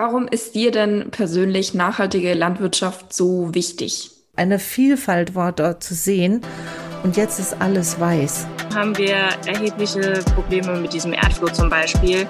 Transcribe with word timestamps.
Warum 0.00 0.28
ist 0.28 0.54
dir 0.54 0.70
denn 0.70 1.10
persönlich 1.10 1.74
nachhaltige 1.74 2.32
Landwirtschaft 2.32 3.12
so 3.12 3.54
wichtig? 3.54 4.10
Eine 4.34 4.58
Vielfalt 4.58 5.34
war 5.34 5.52
dort 5.52 5.84
zu 5.84 5.92
sehen 5.92 6.40
und 7.02 7.18
jetzt 7.18 7.38
ist 7.38 7.60
alles 7.60 8.00
weiß. 8.00 8.46
Haben 8.74 8.96
wir 8.96 9.14
erhebliche 9.44 10.24
Probleme 10.34 10.80
mit 10.80 10.94
diesem 10.94 11.12
Erdflur 11.12 11.52
zum 11.52 11.68
Beispiel. 11.68 12.26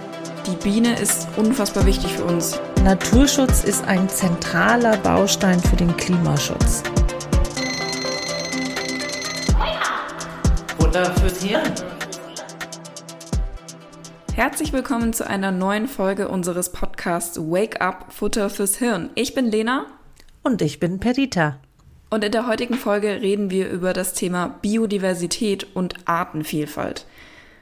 Die 0.49 0.69
Biene 0.69 0.99
ist 0.99 1.29
unfassbar 1.37 1.87
wichtig 1.87 2.11
für 2.11 2.25
uns. 2.25 2.59
Naturschutz 2.83 3.63
ist 3.63 3.85
ein 3.85 4.09
zentraler 4.09 4.97
Baustein 4.97 5.61
für 5.61 5.77
den 5.77 5.97
Klimaschutz. 5.97 6.83
Futter 10.77 11.15
fürs 11.15 11.41
Hirn. 11.41 11.90
Herzlich 14.41 14.73
willkommen 14.73 15.13
zu 15.13 15.27
einer 15.27 15.53
neuen 15.53 15.87
Folge 15.87 16.29
unseres 16.29 16.73
Podcasts 16.73 17.39
Wake 17.39 17.83
Up 17.83 18.07
Futter 18.09 18.49
fürs 18.49 18.79
Hirn. 18.79 19.11
Ich 19.15 19.35
bin 19.35 19.45
Lena. 19.45 19.85
Und 20.43 20.63
ich 20.63 20.81
bin 20.81 20.99
Perdita. 20.99 21.59
Und 22.09 22.25
in 22.25 22.33
der 22.33 22.47
heutigen 22.47 22.77
Folge 22.77 23.21
reden 23.21 23.51
wir 23.51 23.69
über 23.69 23.93
das 23.93 24.15
Thema 24.15 24.49
Biodiversität 24.63 25.67
und 25.77 25.97
Artenvielfalt. 26.07 27.05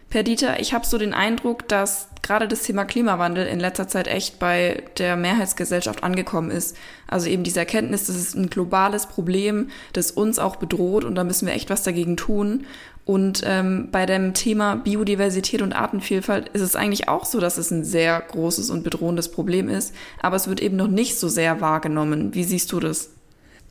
Perdita, 0.09 0.57
ich 0.61 0.73
habe 0.73 0.87
so 0.87 0.99
den 0.99 1.15
Eindruck, 1.15 1.67
dass 1.67 2.11
gerade 2.23 2.47
das 2.47 2.63
Thema 2.63 2.85
Klimawandel 2.85 3.47
in 3.47 3.59
letzter 3.59 3.89
Zeit 3.89 4.07
echt 4.07 4.39
bei 4.39 4.85
der 4.99 5.17
Mehrheitsgesellschaft 5.17 6.05
angekommen 6.05 6.51
ist. 6.51 6.77
Also 7.09 7.29
eben 7.29 7.43
diese 7.43 7.59
Erkenntnis, 7.59 8.07
das 8.07 8.15
ist 8.15 8.37
ein 8.37 8.51
globales 8.51 9.07
Problem, 9.07 9.71
das 9.93 10.13
uns 10.13 10.39
auch 10.39 10.57
bedroht 10.57 11.05
und 11.05 11.17
da 11.17 11.25
müssen 11.25 11.47
wir 11.47 11.55
echt 11.55 11.71
was 11.71 11.83
dagegen 11.83 12.17
tun. 12.17 12.67
Und 13.09 13.43
ähm, 13.47 13.89
bei 13.91 14.05
dem 14.05 14.35
Thema 14.35 14.75
Biodiversität 14.75 15.63
und 15.63 15.73
Artenvielfalt 15.73 16.51
ist 16.51 16.61
es 16.61 16.77
eigentlich 16.77 17.09
auch 17.09 17.25
so, 17.25 17.41
dass 17.41 17.57
es 17.57 17.71
ein 17.71 17.83
sehr 17.83 18.21
großes 18.21 18.69
und 18.69 18.85
bedrohendes 18.85 19.31
Problem 19.31 19.71
ist, 19.71 19.95
aber 20.21 20.37
es 20.37 20.47
wird 20.47 20.61
eben 20.61 20.77
noch 20.77 20.89
nicht 20.89 21.19
so 21.19 21.27
sehr 21.27 21.63
wahrgenommen. 21.63 22.35
Wie 22.35 22.45
siehst 22.45 22.71
du 22.71 22.81
das? 22.81 23.09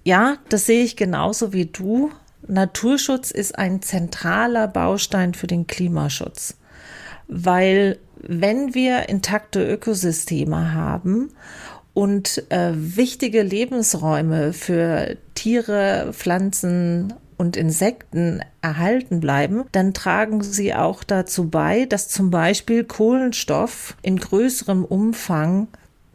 Ja, 0.04 0.38
das 0.49 0.66
sehe 0.66 0.84
ich 0.84 0.96
genauso 0.96 1.54
wie 1.54 1.68
du. 1.68 2.10
Naturschutz 2.48 3.29
ist 3.29 3.60
ein 3.60 3.84
zentraler 3.84 4.68
Baustein 4.68 5.35
für 5.35 5.46
den 5.46 5.68
Klimaschutz, 5.68 6.57
weil 7.27 7.99
wenn 8.20 8.74
wir 8.74 9.07
intakte 9.07 9.63
Ökosysteme 9.63 10.74
haben 10.74 11.29
und 11.94 12.44
äh, 12.49 12.72
wichtige 12.74 13.44
Lebensräume 13.44 14.51
für 14.54 15.16
Tiere, 15.35 16.10
Pflanzen 16.13 17.13
und 17.38 17.55
Insekten 17.55 18.41
erhalten 18.62 19.20
bleiben, 19.20 19.66
dann 19.71 19.93
tragen 19.93 20.41
sie 20.41 20.74
auch 20.74 21.04
dazu 21.04 21.49
bei, 21.49 21.85
dass 21.85 22.10
zum 22.10 22.32
Beispiel 22.32 22.84
Kohlenstoff 22.84 23.96
in 24.02 24.18
größerem 24.18 24.84
Umfang 24.84 25.68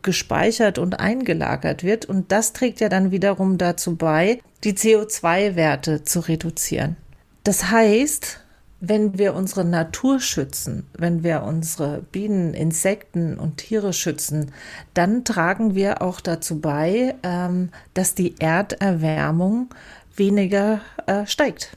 gespeichert 0.02 0.78
und 0.78 0.98
eingelagert 0.98 1.84
wird. 1.84 2.04
Und 2.04 2.32
das 2.32 2.52
trägt 2.52 2.80
ja 2.80 2.88
dann 2.88 3.12
wiederum 3.12 3.56
dazu 3.56 3.96
bei, 3.96 4.40
die 4.64 4.74
CO2-Werte 4.74 6.04
zu 6.04 6.20
reduzieren. 6.20 6.96
Das 7.44 7.70
heißt, 7.70 8.40
wenn 8.84 9.16
wir 9.16 9.34
unsere 9.34 9.64
Natur 9.64 10.18
schützen, 10.18 10.88
wenn 10.98 11.22
wir 11.22 11.44
unsere 11.44 12.02
Bienen, 12.10 12.52
Insekten 12.52 13.38
und 13.38 13.58
Tiere 13.58 13.92
schützen, 13.92 14.50
dann 14.92 15.24
tragen 15.24 15.76
wir 15.76 16.02
auch 16.02 16.20
dazu 16.20 16.60
bei, 16.60 17.14
ähm, 17.22 17.70
dass 17.94 18.16
die 18.16 18.34
Erderwärmung 18.40 19.68
weniger 20.16 20.80
äh, 21.06 21.26
steigt. 21.26 21.76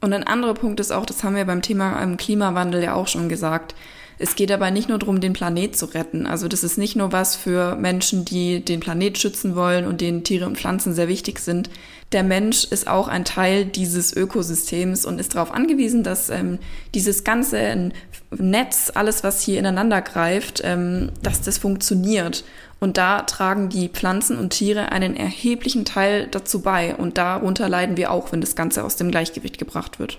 Und 0.00 0.12
ein 0.12 0.24
anderer 0.24 0.54
Punkt 0.54 0.80
ist 0.80 0.90
auch, 0.90 1.06
das 1.06 1.22
haben 1.22 1.36
wir 1.36 1.44
beim 1.44 1.62
Thema 1.62 2.02
ähm, 2.02 2.16
Klimawandel 2.16 2.82
ja 2.82 2.94
auch 2.94 3.06
schon 3.06 3.28
gesagt, 3.28 3.74
es 4.18 4.36
geht 4.36 4.50
dabei 4.50 4.70
nicht 4.70 4.88
nur 4.88 4.98
darum, 4.98 5.20
den 5.20 5.32
Planet 5.32 5.76
zu 5.76 5.86
retten. 5.86 6.26
Also 6.26 6.48
das 6.48 6.62
ist 6.62 6.78
nicht 6.78 6.96
nur 6.96 7.12
was 7.12 7.34
für 7.36 7.76
Menschen, 7.76 8.24
die 8.24 8.64
den 8.64 8.80
Planet 8.80 9.18
schützen 9.18 9.56
wollen 9.56 9.86
und 9.86 10.00
denen 10.00 10.22
Tiere 10.22 10.46
und 10.46 10.58
Pflanzen 10.58 10.92
sehr 10.94 11.08
wichtig 11.08 11.38
sind. 11.38 11.70
Der 12.12 12.22
Mensch 12.22 12.64
ist 12.64 12.88
auch 12.88 13.08
ein 13.08 13.24
Teil 13.24 13.64
dieses 13.64 14.14
Ökosystems 14.14 15.06
und 15.06 15.18
ist 15.18 15.34
darauf 15.34 15.50
angewiesen, 15.50 16.02
dass 16.02 16.28
ähm, 16.28 16.58
dieses 16.94 17.24
ganze 17.24 17.90
Netz, 18.30 18.92
alles, 18.94 19.24
was 19.24 19.40
hier 19.40 19.58
ineinander 19.58 20.02
greift, 20.02 20.60
ähm, 20.64 21.10
dass 21.22 21.40
das 21.40 21.58
funktioniert. 21.58 22.44
Und 22.80 22.98
da 22.98 23.22
tragen 23.22 23.68
die 23.68 23.88
Pflanzen 23.88 24.38
und 24.38 24.50
Tiere 24.50 24.90
einen 24.92 25.16
erheblichen 25.16 25.84
Teil 25.84 26.26
dazu 26.30 26.60
bei. 26.60 26.96
Und 26.96 27.16
darunter 27.16 27.68
leiden 27.68 27.96
wir 27.96 28.10
auch, 28.10 28.32
wenn 28.32 28.40
das 28.40 28.56
Ganze 28.56 28.84
aus 28.84 28.96
dem 28.96 29.10
Gleichgewicht 29.10 29.56
gebracht 29.56 29.98
wird. 29.98 30.18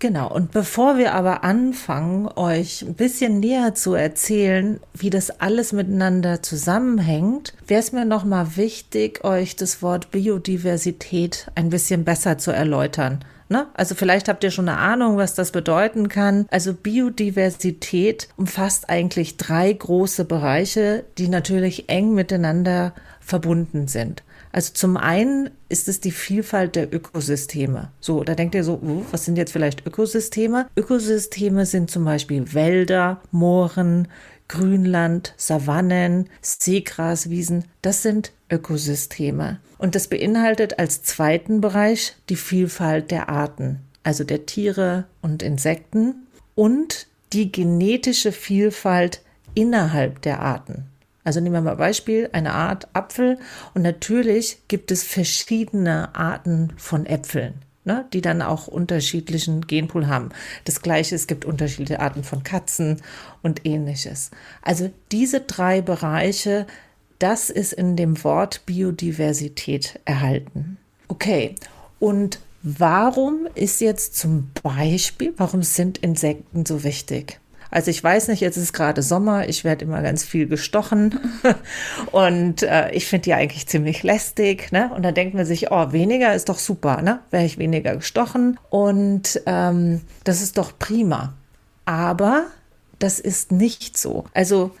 Genau, 0.00 0.32
und 0.32 0.52
bevor 0.52 0.96
wir 0.96 1.14
aber 1.14 1.42
anfangen, 1.42 2.28
euch 2.36 2.82
ein 2.82 2.94
bisschen 2.94 3.40
näher 3.40 3.74
zu 3.74 3.94
erzählen, 3.94 4.78
wie 4.94 5.10
das 5.10 5.40
alles 5.40 5.72
miteinander 5.72 6.40
zusammenhängt, 6.40 7.54
wäre 7.66 7.80
es 7.80 7.90
mir 7.90 8.04
nochmal 8.04 8.56
wichtig, 8.56 9.24
euch 9.24 9.56
das 9.56 9.82
Wort 9.82 10.12
Biodiversität 10.12 11.50
ein 11.56 11.70
bisschen 11.70 12.04
besser 12.04 12.38
zu 12.38 12.52
erläutern. 12.52 13.24
Ne? 13.48 13.66
Also 13.74 13.96
vielleicht 13.96 14.28
habt 14.28 14.44
ihr 14.44 14.52
schon 14.52 14.68
eine 14.68 14.78
Ahnung, 14.78 15.16
was 15.16 15.34
das 15.34 15.50
bedeuten 15.50 16.08
kann. 16.08 16.46
Also 16.50 16.74
Biodiversität 16.74 18.28
umfasst 18.36 18.90
eigentlich 18.90 19.36
drei 19.36 19.72
große 19.72 20.24
Bereiche, 20.26 21.06
die 21.16 21.28
natürlich 21.28 21.88
eng 21.88 22.14
miteinander 22.14 22.92
verbunden 23.20 23.88
sind. 23.88 24.22
Also 24.58 24.72
zum 24.74 24.96
einen 24.96 25.50
ist 25.68 25.86
es 25.86 26.00
die 26.00 26.10
Vielfalt 26.10 26.74
der 26.74 26.92
Ökosysteme. 26.92 27.92
So, 28.00 28.24
da 28.24 28.34
denkt 28.34 28.56
ihr 28.56 28.64
so, 28.64 28.80
uh, 28.82 29.04
was 29.12 29.24
sind 29.24 29.38
jetzt 29.38 29.52
vielleicht 29.52 29.86
Ökosysteme? 29.86 30.66
Ökosysteme 30.76 31.64
sind 31.64 31.92
zum 31.92 32.04
Beispiel 32.04 32.54
Wälder, 32.54 33.20
Mooren, 33.30 34.08
Grünland, 34.48 35.32
Savannen, 35.36 36.28
Seegraswiesen. 36.42 37.66
Das 37.82 38.02
sind 38.02 38.32
Ökosysteme. 38.50 39.60
Und 39.78 39.94
das 39.94 40.08
beinhaltet 40.08 40.80
als 40.80 41.04
zweiten 41.04 41.60
Bereich 41.60 42.16
die 42.28 42.34
Vielfalt 42.34 43.12
der 43.12 43.28
Arten, 43.28 43.78
also 44.02 44.24
der 44.24 44.44
Tiere 44.46 45.04
und 45.22 45.44
Insekten 45.44 46.26
und 46.56 47.06
die 47.32 47.52
genetische 47.52 48.32
Vielfalt 48.32 49.20
innerhalb 49.54 50.20
der 50.22 50.40
Arten. 50.40 50.86
Also 51.28 51.40
nehmen 51.40 51.56
wir 51.56 51.60
mal 51.60 51.76
Beispiel, 51.76 52.30
eine 52.32 52.54
Art 52.54 52.88
Apfel 52.94 53.38
und 53.74 53.82
natürlich 53.82 54.62
gibt 54.66 54.90
es 54.90 55.02
verschiedene 55.02 56.14
Arten 56.14 56.72
von 56.78 57.04
Äpfeln. 57.04 57.52
Ne, 57.84 58.06
die 58.14 58.20
dann 58.20 58.42
auch 58.42 58.66
unterschiedlichen 58.66 59.66
Genpool 59.66 60.08
haben. 60.08 60.30
Das 60.64 60.82
gleiche, 60.82 61.14
es 61.14 61.26
gibt 61.26 61.44
unterschiedliche 61.44 62.00
Arten 62.00 62.22
von 62.22 62.42
Katzen 62.42 63.00
und 63.42 63.64
ähnliches. 63.64 64.30
Also 64.62 64.90
diese 65.10 65.40
drei 65.40 65.80
Bereiche 65.80 66.66
das 67.18 67.50
ist 67.50 67.72
in 67.72 67.96
dem 67.96 68.22
Wort 68.24 68.64
Biodiversität 68.64 69.98
erhalten. 70.04 70.78
Okay, 71.08 71.56
und 71.98 72.38
warum 72.62 73.48
ist 73.54 73.80
jetzt 73.80 74.16
zum 74.16 74.50
Beispiel, 74.62 75.34
warum 75.36 75.62
sind 75.62 75.98
Insekten 75.98 76.64
so 76.64 76.84
wichtig? 76.84 77.40
Also 77.70 77.90
ich 77.90 78.02
weiß 78.02 78.28
nicht, 78.28 78.40
jetzt 78.40 78.56
ist 78.56 78.72
gerade 78.72 79.02
Sommer, 79.02 79.48
ich 79.48 79.64
werde 79.64 79.84
immer 79.84 80.02
ganz 80.02 80.24
viel 80.24 80.46
gestochen 80.48 81.18
und 82.12 82.62
äh, 82.62 82.90
ich 82.92 83.06
finde 83.06 83.24
die 83.24 83.34
eigentlich 83.34 83.66
ziemlich 83.66 84.02
lästig. 84.02 84.72
Ne? 84.72 84.90
Und 84.94 85.02
dann 85.02 85.14
denkt 85.14 85.34
man 85.34 85.44
sich, 85.44 85.70
oh, 85.70 85.92
weniger 85.92 86.34
ist 86.34 86.48
doch 86.48 86.58
super, 86.58 87.02
ne? 87.02 87.20
Wäre 87.30 87.44
ich 87.44 87.58
weniger 87.58 87.96
gestochen 87.96 88.58
und 88.70 89.40
ähm, 89.46 90.00
das 90.24 90.40
ist 90.40 90.58
doch 90.58 90.78
prima. 90.78 91.34
Aber 91.84 92.46
das 92.98 93.20
ist 93.20 93.52
nicht 93.52 93.96
so. 93.96 94.24
Also 94.34 94.72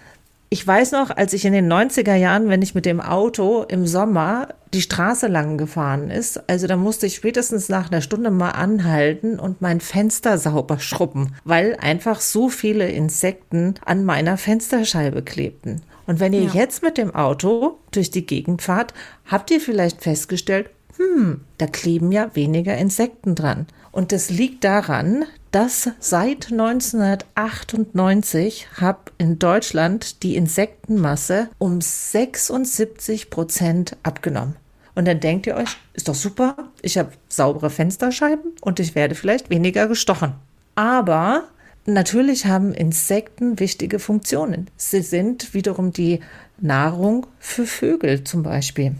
ich 0.50 0.66
weiß 0.66 0.92
noch, 0.92 1.10
als 1.10 1.34
ich 1.34 1.44
in 1.44 1.52
den 1.52 1.70
90er 1.70 2.14
Jahren, 2.14 2.48
wenn 2.48 2.62
ich 2.62 2.74
mit 2.74 2.86
dem 2.86 3.00
Auto 3.00 3.64
im 3.64 3.86
Sommer 3.86 4.48
die 4.72 4.80
Straße 4.80 5.26
lang 5.26 5.58
gefahren 5.58 6.10
ist, 6.10 6.48
also 6.48 6.66
da 6.66 6.76
musste 6.76 7.06
ich 7.06 7.16
spätestens 7.16 7.68
nach 7.68 7.90
einer 7.90 8.00
Stunde 8.00 8.30
mal 8.30 8.50
anhalten 8.50 9.38
und 9.38 9.60
mein 9.60 9.80
Fenster 9.80 10.38
sauber 10.38 10.78
schrubben, 10.78 11.34
weil 11.44 11.76
einfach 11.80 12.20
so 12.20 12.48
viele 12.48 12.88
Insekten 12.88 13.74
an 13.84 14.04
meiner 14.04 14.38
Fensterscheibe 14.38 15.22
klebten. 15.22 15.82
Und 16.06 16.20
wenn 16.20 16.32
ihr 16.32 16.44
ja. 16.44 16.54
jetzt 16.54 16.82
mit 16.82 16.96
dem 16.96 17.14
Auto 17.14 17.78
durch 17.90 18.10
die 18.10 18.24
Gegend 18.24 18.62
fahrt, 18.62 18.94
habt 19.26 19.50
ihr 19.50 19.60
vielleicht 19.60 20.02
festgestellt, 20.02 20.70
hm, 20.96 21.42
da 21.58 21.66
kleben 21.66 22.10
ja 22.10 22.34
weniger 22.34 22.76
Insekten 22.76 23.34
dran. 23.34 23.66
Und 23.92 24.12
das 24.12 24.30
liegt 24.30 24.64
daran, 24.64 25.24
dass 25.50 25.90
seit 25.98 26.52
1998 26.52 28.68
habe 28.80 29.10
in 29.18 29.38
Deutschland 29.38 30.22
die 30.22 30.36
Insektenmasse 30.36 31.48
um 31.58 31.80
76 31.80 33.30
Prozent 33.30 33.96
abgenommen. 34.02 34.56
Und 34.94 35.06
dann 35.06 35.20
denkt 35.20 35.46
ihr 35.46 35.56
euch, 35.56 35.76
ist 35.94 36.08
doch 36.08 36.14
super, 36.14 36.56
ich 36.82 36.98
habe 36.98 37.12
saubere 37.28 37.70
Fensterscheiben 37.70 38.52
und 38.60 38.78
ich 38.80 38.94
werde 38.94 39.14
vielleicht 39.14 39.48
weniger 39.48 39.86
gestochen. 39.86 40.34
Aber 40.74 41.44
natürlich 41.86 42.44
haben 42.46 42.74
Insekten 42.74 43.60
wichtige 43.60 44.00
Funktionen. 44.00 44.68
Sie 44.76 45.02
sind 45.02 45.54
wiederum 45.54 45.92
die 45.92 46.20
Nahrung 46.60 47.26
für 47.38 47.66
Vögel 47.66 48.24
zum 48.24 48.42
Beispiel. 48.42 48.96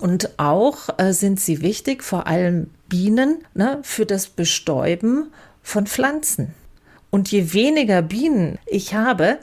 Und 0.00 0.38
auch 0.38 0.88
äh, 0.98 1.12
sind 1.12 1.40
sie 1.40 1.60
wichtig, 1.60 2.02
vor 2.02 2.26
allem 2.26 2.70
Bienen, 2.88 3.44
ne, 3.54 3.80
für 3.82 4.06
das 4.06 4.28
Bestäuben 4.28 5.26
von 5.62 5.86
Pflanzen. 5.86 6.54
Und 7.10 7.30
je 7.30 7.52
weniger 7.52 8.00
Bienen 8.00 8.58
ich 8.64 8.94
habe, 8.94 9.38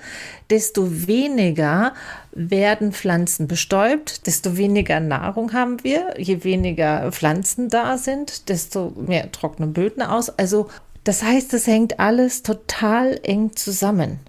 desto 0.50 1.08
weniger 1.08 1.94
werden 2.32 2.94
Pflanzen 2.94 3.48
bestäubt, 3.48 4.26
desto 4.26 4.58
weniger 4.58 5.00
Nahrung 5.00 5.54
haben 5.54 5.84
wir. 5.84 6.16
Je 6.18 6.44
weniger 6.44 7.12
Pflanzen 7.12 7.70
da 7.70 7.98
sind, 8.00 8.50
desto 8.50 8.94
mehr 8.96 9.32
trockene 9.32 9.68
Böden 9.68 10.02
aus. 10.02 10.30
Also 10.30 10.68
das 11.04 11.22
heißt, 11.22 11.54
es 11.54 11.68
hängt 11.68 12.00
alles 12.00 12.42
total 12.42 13.20
eng 13.24 13.56
zusammen 13.56 14.20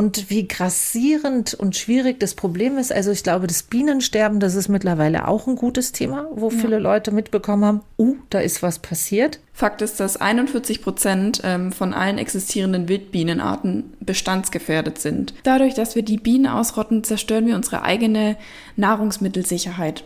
und 0.00 0.30
wie 0.30 0.48
grassierend 0.48 1.52
und 1.52 1.76
schwierig 1.76 2.18
das 2.20 2.32
Problem 2.32 2.78
ist. 2.78 2.90
Also 2.90 3.10
ich 3.10 3.22
glaube, 3.22 3.46
das 3.46 3.62
Bienensterben, 3.62 4.40
das 4.40 4.54
ist 4.54 4.70
mittlerweile 4.70 5.28
auch 5.28 5.46
ein 5.46 5.56
gutes 5.56 5.92
Thema, 5.92 6.26
wo 6.32 6.48
ja. 6.48 6.56
viele 6.56 6.78
Leute 6.78 7.10
mitbekommen 7.10 7.64
haben, 7.66 7.82
uh, 7.98 8.16
da 8.30 8.40
ist 8.40 8.62
was 8.62 8.78
passiert. 8.78 9.40
Fakt 9.52 9.82
ist, 9.82 10.00
dass 10.00 10.16
41 10.16 10.80
Prozent 10.80 11.42
ähm, 11.44 11.70
von 11.70 11.92
allen 11.92 12.16
existierenden 12.16 12.88
Wildbienenarten 12.88 13.92
bestandsgefährdet 14.00 14.96
sind. 14.98 15.34
Dadurch, 15.42 15.74
dass 15.74 15.94
wir 15.94 16.02
die 16.02 16.16
Bienen 16.16 16.46
ausrotten, 16.46 17.04
zerstören 17.04 17.46
wir 17.46 17.54
unsere 17.54 17.82
eigene 17.82 18.38
Nahrungsmittelsicherheit. 18.76 20.04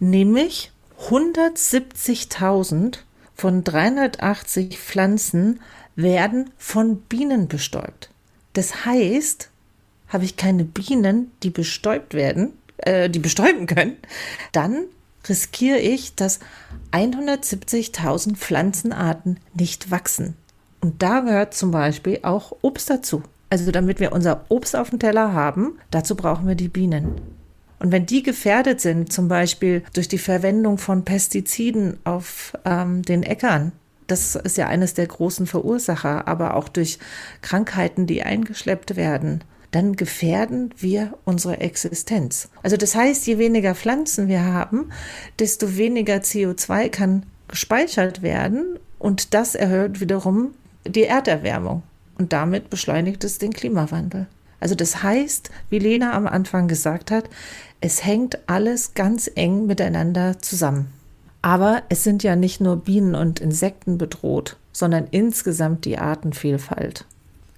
Nämlich 0.00 0.72
170.000 1.08 2.98
von 3.36 3.62
380 3.62 4.80
Pflanzen 4.80 5.60
werden 5.94 6.50
von 6.56 7.02
Bienen 7.02 7.46
bestäubt. 7.46 8.11
Das 8.52 8.84
heißt, 8.84 9.48
habe 10.08 10.24
ich 10.24 10.36
keine 10.36 10.64
Bienen, 10.64 11.32
die 11.42 11.50
bestäubt 11.50 12.14
werden, 12.14 12.52
äh, 12.78 13.08
die 13.08 13.18
bestäuben 13.18 13.66
können, 13.66 13.96
dann 14.52 14.84
riskiere 15.28 15.78
ich, 15.78 16.14
dass 16.14 16.40
170.000 16.90 18.36
Pflanzenarten 18.36 19.38
nicht 19.54 19.90
wachsen. 19.90 20.36
Und 20.80 21.02
da 21.02 21.20
gehört 21.20 21.54
zum 21.54 21.70
Beispiel 21.70 22.18
auch 22.22 22.52
Obst 22.60 22.90
dazu. 22.90 23.22
Also 23.50 23.70
damit 23.70 24.00
wir 24.00 24.12
unser 24.12 24.44
Obst 24.48 24.74
auf 24.74 24.90
dem 24.90 24.98
Teller 24.98 25.32
haben, 25.32 25.78
dazu 25.90 26.16
brauchen 26.16 26.48
wir 26.48 26.54
die 26.54 26.68
Bienen. 26.68 27.20
Und 27.78 27.92
wenn 27.92 28.06
die 28.06 28.22
gefährdet 28.22 28.80
sind, 28.80 29.12
zum 29.12 29.28
Beispiel 29.28 29.82
durch 29.92 30.08
die 30.08 30.18
Verwendung 30.18 30.78
von 30.78 31.04
Pestiziden 31.04 31.98
auf 32.04 32.56
ähm, 32.64 33.02
den 33.02 33.22
Äckern, 33.22 33.72
das 34.06 34.36
ist 34.36 34.56
ja 34.56 34.68
eines 34.68 34.94
der 34.94 35.06
großen 35.06 35.46
Verursacher, 35.46 36.28
aber 36.28 36.54
auch 36.54 36.68
durch 36.68 36.98
Krankheiten, 37.40 38.06
die 38.06 38.22
eingeschleppt 38.22 38.96
werden, 38.96 39.42
dann 39.70 39.96
gefährden 39.96 40.72
wir 40.78 41.14
unsere 41.24 41.60
Existenz. 41.60 42.48
Also 42.62 42.76
das 42.76 42.94
heißt, 42.94 43.26
je 43.26 43.38
weniger 43.38 43.74
Pflanzen 43.74 44.28
wir 44.28 44.44
haben, 44.44 44.90
desto 45.38 45.76
weniger 45.76 46.16
CO2 46.16 46.88
kann 46.90 47.24
gespeichert 47.48 48.22
werden 48.22 48.78
und 48.98 49.34
das 49.34 49.54
erhöht 49.54 50.00
wiederum 50.00 50.52
die 50.86 51.04
Erderwärmung 51.04 51.82
und 52.18 52.32
damit 52.32 52.70
beschleunigt 52.70 53.24
es 53.24 53.38
den 53.38 53.52
Klimawandel. 53.52 54.26
Also 54.60 54.74
das 54.74 55.02
heißt, 55.02 55.50
wie 55.70 55.78
Lena 55.78 56.12
am 56.12 56.26
Anfang 56.26 56.68
gesagt 56.68 57.10
hat, 57.10 57.28
es 57.80 58.04
hängt 58.04 58.38
alles 58.48 58.94
ganz 58.94 59.30
eng 59.34 59.66
miteinander 59.66 60.38
zusammen. 60.38 60.92
Aber 61.42 61.82
es 61.88 62.04
sind 62.04 62.22
ja 62.22 62.36
nicht 62.36 62.60
nur 62.60 62.76
Bienen 62.76 63.14
und 63.14 63.40
Insekten 63.40 63.98
bedroht, 63.98 64.56
sondern 64.72 65.08
insgesamt 65.10 65.84
die 65.84 65.98
Artenvielfalt. 65.98 67.04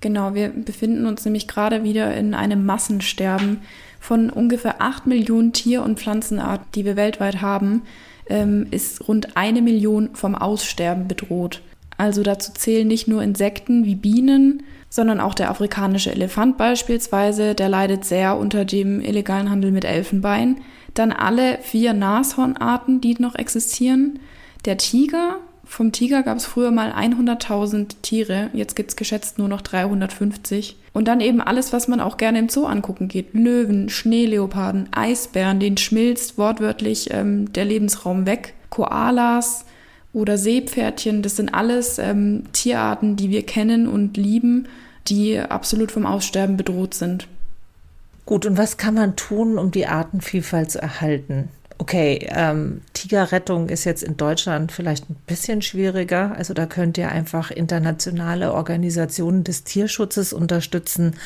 Genau, 0.01 0.35
wir 0.35 0.49
befinden 0.49 1.07
uns 1.07 1.25
nämlich 1.25 1.49
gerade 1.49 1.85
wieder 1.85 2.15
in 2.15 2.35
einem 2.35 2.67
Massensterben 2.67 3.61
von 4.01 4.29
ungefähr 4.29 4.83
8 4.83 5.07
Millionen 5.07 5.53
Tier- 5.53 5.83
und 5.83 5.99
Pflanzenarten, 5.99 6.67
die 6.75 6.85
wir 6.85 6.97
weltweit 6.97 7.41
haben, 7.41 7.83
ähm, 8.29 8.67
ist 8.71 9.07
rund 9.09 9.37
eine 9.37 9.63
Million 9.63 10.11
vom 10.15 10.35
Aussterben 10.35 11.09
bedroht. 11.09 11.63
Also 11.97 12.23
dazu 12.23 12.53
zählen 12.53 12.87
nicht 12.87 13.09
nur 13.09 13.23
Insekten 13.23 13.85
wie 13.85 13.95
Bienen, 13.95 14.65
sondern 14.91 15.21
auch 15.21 15.35
der 15.35 15.51
afrikanische 15.51 16.13
Elefant 16.13 16.57
beispielsweise, 16.57 17.55
der 17.55 17.69
leidet 17.69 18.05
sehr 18.05 18.37
unter 18.37 18.65
dem 18.65 19.01
illegalen 19.01 19.51
Handel 19.51 19.73
mit 19.73 19.85
Elfenbein. 19.85 20.59
Dann 20.95 21.13
alle 21.13 21.59
vier 21.63 21.93
Nashornarten, 21.93 23.01
die 23.01 23.17
noch 23.19 23.35
existieren. 23.35 24.21
Der 24.65 24.79
Tiger, 24.79 25.39
vom 25.65 25.93
Tiger 25.93 26.23
gab 26.23 26.39
es 26.39 26.47
früher 26.47 26.71
mal 26.71 26.93
100.000 26.93 27.97
Tiere, 28.03 28.51
jetzt 28.53 28.77
gibt 28.77 28.91
es 28.91 28.97
geschätzt 28.97 29.39
nur 29.39 29.49
noch 29.49 29.61
350. 29.61 30.77
Und 30.93 31.09
dann 31.09 31.21
eben 31.21 31.41
alles, 31.41 31.73
was 31.73 31.89
man 31.89 32.01
auch 32.01 32.17
gerne 32.17 32.39
im 32.39 32.49
Zoo 32.49 32.67
angucken 32.67 33.09
geht. 33.09 33.35
Löwen, 33.35 33.89
Schneeleoparden, 33.89 34.89
Eisbären, 34.93 35.59
den 35.59 35.77
schmilzt 35.77 36.39
wortwörtlich 36.39 37.09
ähm, 37.11 37.53
der 37.53 37.65
Lebensraum 37.65 38.27
weg. 38.27 38.55
Koalas 38.71 39.65
oder 40.13 40.39
Seepferdchen, 40.39 41.23
das 41.23 41.37
sind 41.37 41.53
alles 41.53 41.99
ähm, 41.99 42.45
Tierarten, 42.53 43.17
die 43.17 43.31
wir 43.31 43.45
kennen 43.45 43.89
und 43.89 44.17
lieben, 44.17 44.69
die 45.09 45.39
absolut 45.39 45.91
vom 45.91 46.07
Aussterben 46.07 46.57
bedroht 46.57 46.95
sind. 46.95 47.27
Gut, 48.27 48.47
und 48.47 48.57
was 48.57 48.77
kann 48.77 48.95
man 48.95 49.17
tun, 49.17 49.59
um 49.59 49.71
die 49.71 49.87
Artenvielfalt 49.87 50.71
zu 50.71 50.81
erhalten? 50.81 51.51
Okay, 51.77 52.29
ähm, 52.31 52.83
Tigerrettung 52.93 53.69
ist 53.69 53.85
jetzt 53.85 54.03
in 54.03 54.17
Deutschland 54.17 54.71
vielleicht 54.71 55.11
ein 55.11 55.17
bisschen 55.27 55.61
schwieriger. 55.61 56.35
Also 56.37 56.55
da 56.55 56.67
könnt 56.67 56.97
ihr 56.97 57.11
einfach 57.11 57.51
internationale 57.51 58.55
Organisationen 58.55 59.45
des 59.45 59.65
Tierschutzes 59.65 60.33
unterstützen. 60.33 61.17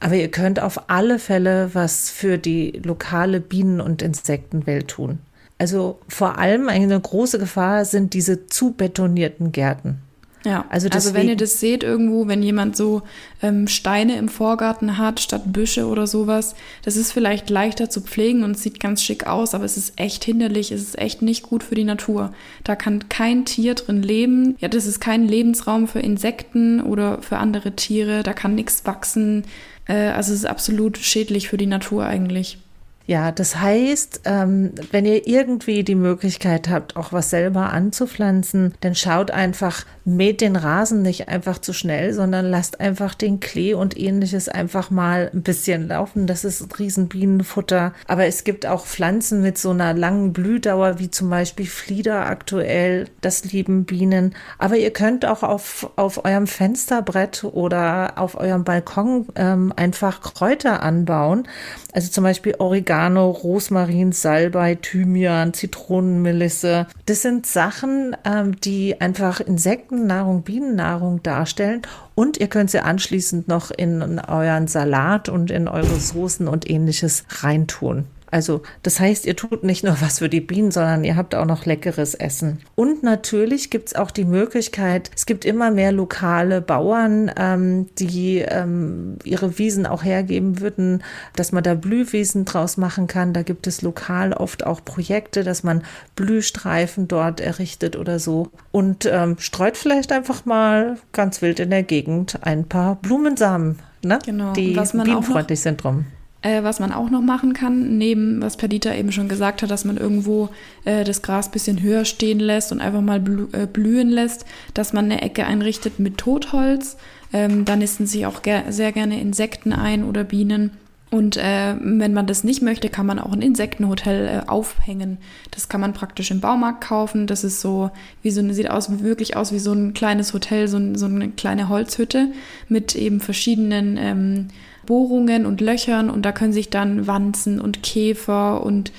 Aber 0.00 0.14
ihr 0.14 0.30
könnt 0.30 0.60
auf 0.60 0.88
alle 0.88 1.18
Fälle 1.18 1.70
was 1.74 2.08
für 2.08 2.38
die 2.38 2.80
lokale 2.84 3.40
Bienen- 3.40 3.80
und 3.80 4.00
Insektenwelt 4.00 4.88
tun. 4.88 5.18
Also 5.58 5.98
vor 6.08 6.38
allem 6.38 6.68
eine 6.68 6.98
große 6.98 7.38
Gefahr 7.38 7.84
sind 7.84 8.14
diese 8.14 8.46
zu 8.46 8.72
betonierten 8.72 9.52
Gärten. 9.52 10.00
Ja, 10.46 10.64
also, 10.68 10.88
also 10.90 11.12
wenn 11.12 11.28
ihr 11.28 11.36
das 11.36 11.58
seht 11.58 11.82
irgendwo, 11.82 12.28
wenn 12.28 12.40
jemand 12.40 12.76
so 12.76 13.02
ähm, 13.42 13.66
Steine 13.66 14.16
im 14.16 14.28
Vorgarten 14.28 14.96
hat 14.96 15.18
statt 15.18 15.42
Büsche 15.46 15.86
oder 15.86 16.06
sowas, 16.06 16.54
das 16.84 16.94
ist 16.94 17.10
vielleicht 17.10 17.50
leichter 17.50 17.90
zu 17.90 18.00
pflegen 18.00 18.44
und 18.44 18.56
sieht 18.56 18.78
ganz 18.78 19.02
schick 19.02 19.26
aus, 19.26 19.54
aber 19.56 19.64
es 19.64 19.76
ist 19.76 19.98
echt 19.98 20.24
hinderlich, 20.24 20.70
es 20.70 20.82
ist 20.82 20.98
echt 21.00 21.20
nicht 21.20 21.42
gut 21.42 21.64
für 21.64 21.74
die 21.74 21.82
Natur. 21.82 22.32
Da 22.62 22.76
kann 22.76 23.08
kein 23.08 23.44
Tier 23.44 23.74
drin 23.74 24.04
leben. 24.04 24.54
Ja, 24.60 24.68
das 24.68 24.86
ist 24.86 25.00
kein 25.00 25.26
Lebensraum 25.26 25.88
für 25.88 25.98
Insekten 25.98 26.80
oder 26.80 27.22
für 27.22 27.38
andere 27.38 27.72
Tiere, 27.72 28.22
da 28.22 28.32
kann 28.32 28.54
nichts 28.54 28.86
wachsen. 28.86 29.42
Äh, 29.86 30.10
also 30.10 30.32
es 30.32 30.38
ist 30.38 30.46
absolut 30.46 30.96
schädlich 30.96 31.48
für 31.48 31.56
die 31.56 31.66
Natur 31.66 32.06
eigentlich. 32.06 32.58
Ja, 33.06 33.30
das 33.30 33.56
heißt, 33.56 34.22
ähm, 34.24 34.72
wenn 34.90 35.06
ihr 35.06 35.28
irgendwie 35.28 35.84
die 35.84 35.94
Möglichkeit 35.94 36.68
habt, 36.68 36.96
auch 36.96 37.12
was 37.12 37.30
selber 37.30 37.72
anzupflanzen, 37.72 38.74
dann 38.80 38.96
schaut 38.96 39.30
einfach, 39.30 39.84
mäht 40.04 40.40
den 40.40 40.56
Rasen 40.56 41.02
nicht 41.02 41.28
einfach 41.28 41.60
zu 41.60 41.72
schnell, 41.72 42.12
sondern 42.12 42.46
lasst 42.46 42.80
einfach 42.80 43.14
den 43.14 43.38
Klee 43.38 43.74
und 43.74 43.96
ähnliches 43.96 44.48
einfach 44.48 44.90
mal 44.90 45.30
ein 45.32 45.42
bisschen 45.42 45.86
laufen. 45.86 46.26
Das 46.26 46.44
ist 46.44 46.78
Riesenbienenfutter. 46.80 47.92
Aber 48.08 48.26
es 48.26 48.42
gibt 48.42 48.66
auch 48.66 48.84
Pflanzen 48.84 49.40
mit 49.40 49.56
so 49.56 49.70
einer 49.70 49.94
langen 49.94 50.32
Blühdauer, 50.32 50.98
wie 50.98 51.10
zum 51.10 51.30
Beispiel 51.30 51.66
Flieder 51.66 52.26
aktuell. 52.26 53.06
Das 53.20 53.44
lieben 53.44 53.84
Bienen. 53.84 54.34
Aber 54.58 54.76
ihr 54.76 54.92
könnt 54.92 55.24
auch 55.24 55.44
auf, 55.44 55.92
auf 55.94 56.24
eurem 56.24 56.48
Fensterbrett 56.48 57.44
oder 57.44 58.14
auf 58.16 58.36
eurem 58.36 58.64
Balkon 58.64 59.26
ähm, 59.36 59.72
einfach 59.76 60.22
Kräuter 60.22 60.82
anbauen. 60.82 61.46
Also 61.92 62.10
zum 62.10 62.24
Beispiel 62.24 62.56
Oregano, 62.96 63.28
Rosmarin, 63.28 64.12
Salbei, 64.12 64.74
Thymian, 64.74 65.52
Zitronenmelisse. 65.52 66.86
Das 67.04 67.20
sind 67.20 67.44
Sachen, 67.44 68.16
ähm, 68.24 68.58
die 68.62 68.98
einfach 69.02 69.40
Insektennahrung, 69.40 70.44
Bienennahrung 70.44 71.22
darstellen. 71.22 71.82
Und 72.14 72.38
ihr 72.38 72.48
könnt 72.48 72.70
sie 72.70 72.80
anschließend 72.80 73.48
noch 73.48 73.70
in 73.70 74.18
euren 74.18 74.66
Salat 74.66 75.28
und 75.28 75.50
in 75.50 75.68
eure 75.68 76.00
Soßen 76.00 76.48
und 76.48 76.70
ähnliches 76.70 77.24
reintun. 77.42 78.06
Also 78.30 78.62
das 78.82 78.98
heißt, 78.98 79.24
ihr 79.26 79.36
tut 79.36 79.62
nicht 79.62 79.84
nur 79.84 80.00
was 80.00 80.18
für 80.18 80.28
die 80.28 80.40
Bienen, 80.40 80.70
sondern 80.70 81.04
ihr 81.04 81.16
habt 81.16 81.34
auch 81.34 81.44
noch 81.44 81.64
leckeres 81.64 82.14
Essen. 82.14 82.60
Und 82.74 83.02
natürlich 83.02 83.70
gibt 83.70 83.88
es 83.88 83.94
auch 83.94 84.10
die 84.10 84.24
Möglichkeit, 84.24 85.10
es 85.14 85.26
gibt 85.26 85.44
immer 85.44 85.70
mehr 85.70 85.92
lokale 85.92 86.60
Bauern, 86.60 87.30
ähm, 87.36 87.86
die 87.98 88.38
ähm, 88.38 89.18
ihre 89.24 89.58
Wiesen 89.58 89.86
auch 89.86 90.02
hergeben 90.02 90.60
würden, 90.60 91.04
dass 91.36 91.52
man 91.52 91.62
da 91.62 91.74
Blühwiesen 91.74 92.44
draus 92.44 92.76
machen 92.76 93.06
kann. 93.06 93.32
Da 93.32 93.42
gibt 93.42 93.66
es 93.66 93.82
lokal 93.82 94.32
oft 94.32 94.66
auch 94.66 94.84
Projekte, 94.84 95.44
dass 95.44 95.62
man 95.62 95.82
Blühstreifen 96.16 97.08
dort 97.08 97.40
errichtet 97.40 97.96
oder 97.96 98.18
so. 98.18 98.50
Und 98.72 99.06
ähm, 99.06 99.36
streut 99.38 99.76
vielleicht 99.76 100.10
einfach 100.10 100.44
mal 100.44 100.98
ganz 101.12 101.42
wild 101.42 101.60
in 101.60 101.70
der 101.70 101.84
Gegend 101.84 102.38
ein 102.42 102.64
paar 102.68 102.96
Blumensamen, 102.96 103.78
ne? 104.02 104.18
genau. 104.24 104.52
die 104.52 104.72
bienenfreundlich 104.72 105.60
sind 105.60 105.82
drum. 105.82 106.06
Äh, 106.46 106.62
was 106.62 106.78
man 106.78 106.92
auch 106.92 107.10
noch 107.10 107.22
machen 107.22 107.54
kann, 107.54 107.98
neben 107.98 108.40
was 108.40 108.56
Perdita 108.56 108.94
eben 108.94 109.10
schon 109.10 109.28
gesagt 109.28 109.62
hat, 109.62 109.70
dass 109.72 109.84
man 109.84 109.96
irgendwo 109.96 110.48
äh, 110.84 111.02
das 111.02 111.22
Gras 111.22 111.50
bisschen 111.50 111.82
höher 111.82 112.04
stehen 112.04 112.38
lässt 112.38 112.70
und 112.70 112.80
einfach 112.80 113.00
mal 113.00 113.18
blü 113.18 113.48
äh, 113.50 113.66
blühen 113.66 114.10
lässt, 114.10 114.46
dass 114.72 114.92
man 114.92 115.06
eine 115.06 115.22
Ecke 115.22 115.44
einrichtet 115.44 115.98
mit 115.98 116.18
Totholz. 116.18 116.98
Ähm, 117.32 117.64
da 117.64 117.74
nisten 117.74 118.06
sich 118.06 118.26
auch 118.26 118.42
ger 118.42 118.70
sehr 118.70 118.92
gerne 118.92 119.20
Insekten 119.20 119.72
ein 119.72 120.04
oder 120.04 120.22
Bienen. 120.22 120.70
Und 121.10 121.36
äh, 121.36 121.74
wenn 121.80 122.14
man 122.14 122.28
das 122.28 122.44
nicht 122.44 122.62
möchte, 122.62 122.90
kann 122.90 123.06
man 123.06 123.18
auch 123.18 123.32
ein 123.32 123.42
Insektenhotel 123.42 124.28
äh, 124.28 124.48
aufhängen. 124.48 125.18
Das 125.50 125.68
kann 125.68 125.80
man 125.80 125.94
praktisch 125.94 126.30
im 126.30 126.40
Baumarkt 126.40 126.84
kaufen. 126.84 127.26
Das 127.26 127.42
ist 127.42 127.60
so, 127.60 127.90
wie 128.22 128.30
so 128.30 128.52
sieht 128.52 128.70
aus, 128.70 129.02
wirklich 129.02 129.36
aus 129.36 129.52
wie 129.52 129.58
so 129.58 129.72
ein 129.72 129.94
kleines 129.94 130.32
Hotel, 130.32 130.68
so, 130.68 130.78
so 130.94 131.06
eine 131.06 131.30
kleine 131.30 131.68
Holzhütte 131.68 132.28
mit 132.68 132.94
eben 132.94 133.18
verschiedenen 133.18 133.96
ähm, 133.98 134.48
Bohrungen 134.86 135.44
und 135.46 135.60
Löchern. 135.60 136.08
Und 136.08 136.22
da 136.22 136.32
können 136.32 136.52
sich 136.52 136.70
dann 136.70 137.06
Wanzen 137.06 137.60
und 137.60 137.82
Käfer 137.82 138.62
und 138.64 138.92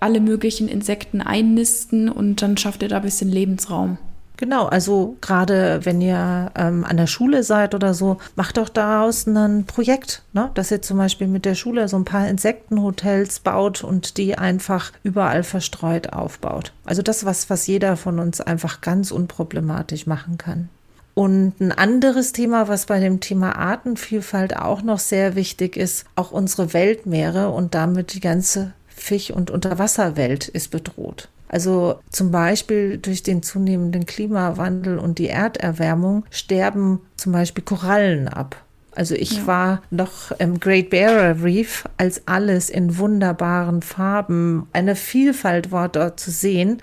alle 0.00 0.20
möglichen 0.20 0.68
Insekten 0.68 1.20
einnisten 1.20 2.08
und 2.08 2.42
dann 2.42 2.56
schafft 2.56 2.82
ihr 2.82 2.88
da 2.88 2.96
ein 2.96 3.02
bisschen 3.02 3.30
Lebensraum. 3.30 3.98
Genau, 4.36 4.66
also 4.66 5.16
gerade 5.22 5.80
wenn 5.84 6.00
ihr 6.02 6.50
ähm, 6.54 6.84
an 6.84 6.98
der 6.98 7.06
Schule 7.06 7.42
seid 7.42 7.74
oder 7.74 7.94
so, 7.94 8.18
macht 8.34 8.58
doch 8.58 8.68
daraus 8.68 9.26
ein 9.26 9.64
Projekt, 9.64 10.22
ne? 10.34 10.50
dass 10.54 10.70
ihr 10.70 10.82
zum 10.82 10.98
Beispiel 10.98 11.26
mit 11.26 11.46
der 11.46 11.54
Schule 11.54 11.88
so 11.88 11.96
ein 11.96 12.04
paar 12.04 12.28
Insektenhotels 12.28 13.40
baut 13.40 13.82
und 13.82 14.18
die 14.18 14.36
einfach 14.36 14.92
überall 15.02 15.42
verstreut 15.42 16.12
aufbaut. 16.12 16.72
Also 16.84 17.00
das, 17.00 17.24
was, 17.24 17.48
was 17.48 17.66
jeder 17.66 17.96
von 17.96 18.18
uns 18.18 18.42
einfach 18.42 18.82
ganz 18.82 19.10
unproblematisch 19.10 20.06
machen 20.06 20.36
kann. 20.36 20.68
Und 21.18 21.58
ein 21.62 21.72
anderes 21.72 22.32
Thema, 22.32 22.68
was 22.68 22.84
bei 22.84 23.00
dem 23.00 23.20
Thema 23.20 23.56
Artenvielfalt 23.56 24.54
auch 24.54 24.82
noch 24.82 24.98
sehr 24.98 25.34
wichtig 25.34 25.78
ist, 25.78 26.04
auch 26.14 26.30
unsere 26.30 26.74
Weltmeere 26.74 27.48
und 27.48 27.74
damit 27.74 28.12
die 28.12 28.20
ganze 28.20 28.74
Fisch- 28.86 29.30
und 29.30 29.50
Unterwasserwelt 29.50 30.46
ist 30.46 30.70
bedroht. 30.70 31.30
Also 31.48 32.00
zum 32.10 32.30
Beispiel 32.32 32.98
durch 32.98 33.22
den 33.22 33.42
zunehmenden 33.42 34.04
Klimawandel 34.04 34.98
und 34.98 35.18
die 35.18 35.28
Erderwärmung 35.28 36.26
sterben 36.30 37.00
zum 37.16 37.32
Beispiel 37.32 37.64
Korallen 37.64 38.28
ab. 38.28 38.62
Also 38.94 39.14
ich 39.14 39.38
ja. 39.38 39.46
war 39.46 39.82
noch 39.90 40.32
im 40.32 40.60
Great 40.60 40.90
Barrier 40.90 41.42
Reef, 41.42 41.84
als 41.96 42.28
alles 42.28 42.68
in 42.68 42.98
wunderbaren 42.98 43.80
Farben, 43.80 44.68
eine 44.74 44.94
Vielfalt 44.94 45.72
war 45.72 45.88
dort 45.88 46.20
zu 46.20 46.30
sehen. 46.30 46.82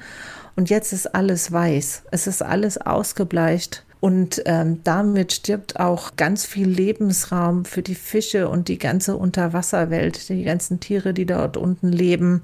Und 0.56 0.72
jetzt 0.72 0.92
ist 0.92 1.14
alles 1.14 1.52
weiß. 1.52 2.02
Es 2.10 2.26
ist 2.26 2.42
alles 2.42 2.80
ausgebleicht. 2.80 3.84
Und 4.04 4.42
ähm, 4.48 4.82
damit 4.84 5.32
stirbt 5.32 5.80
auch 5.80 6.18
ganz 6.18 6.46
viel 6.46 6.68
Lebensraum 6.68 7.64
für 7.64 7.82
die 7.82 7.96
Fische 7.96 8.50
und 8.50 8.68
die 8.68 8.78
ganze 8.78 9.16
Unterwasserwelt, 9.16 10.28
die 10.28 10.44
ganzen 10.44 10.82
Tiere, 10.82 11.14
die 11.14 11.26
dort 11.26 11.56
unten 11.56 11.88
leben. 11.88 12.42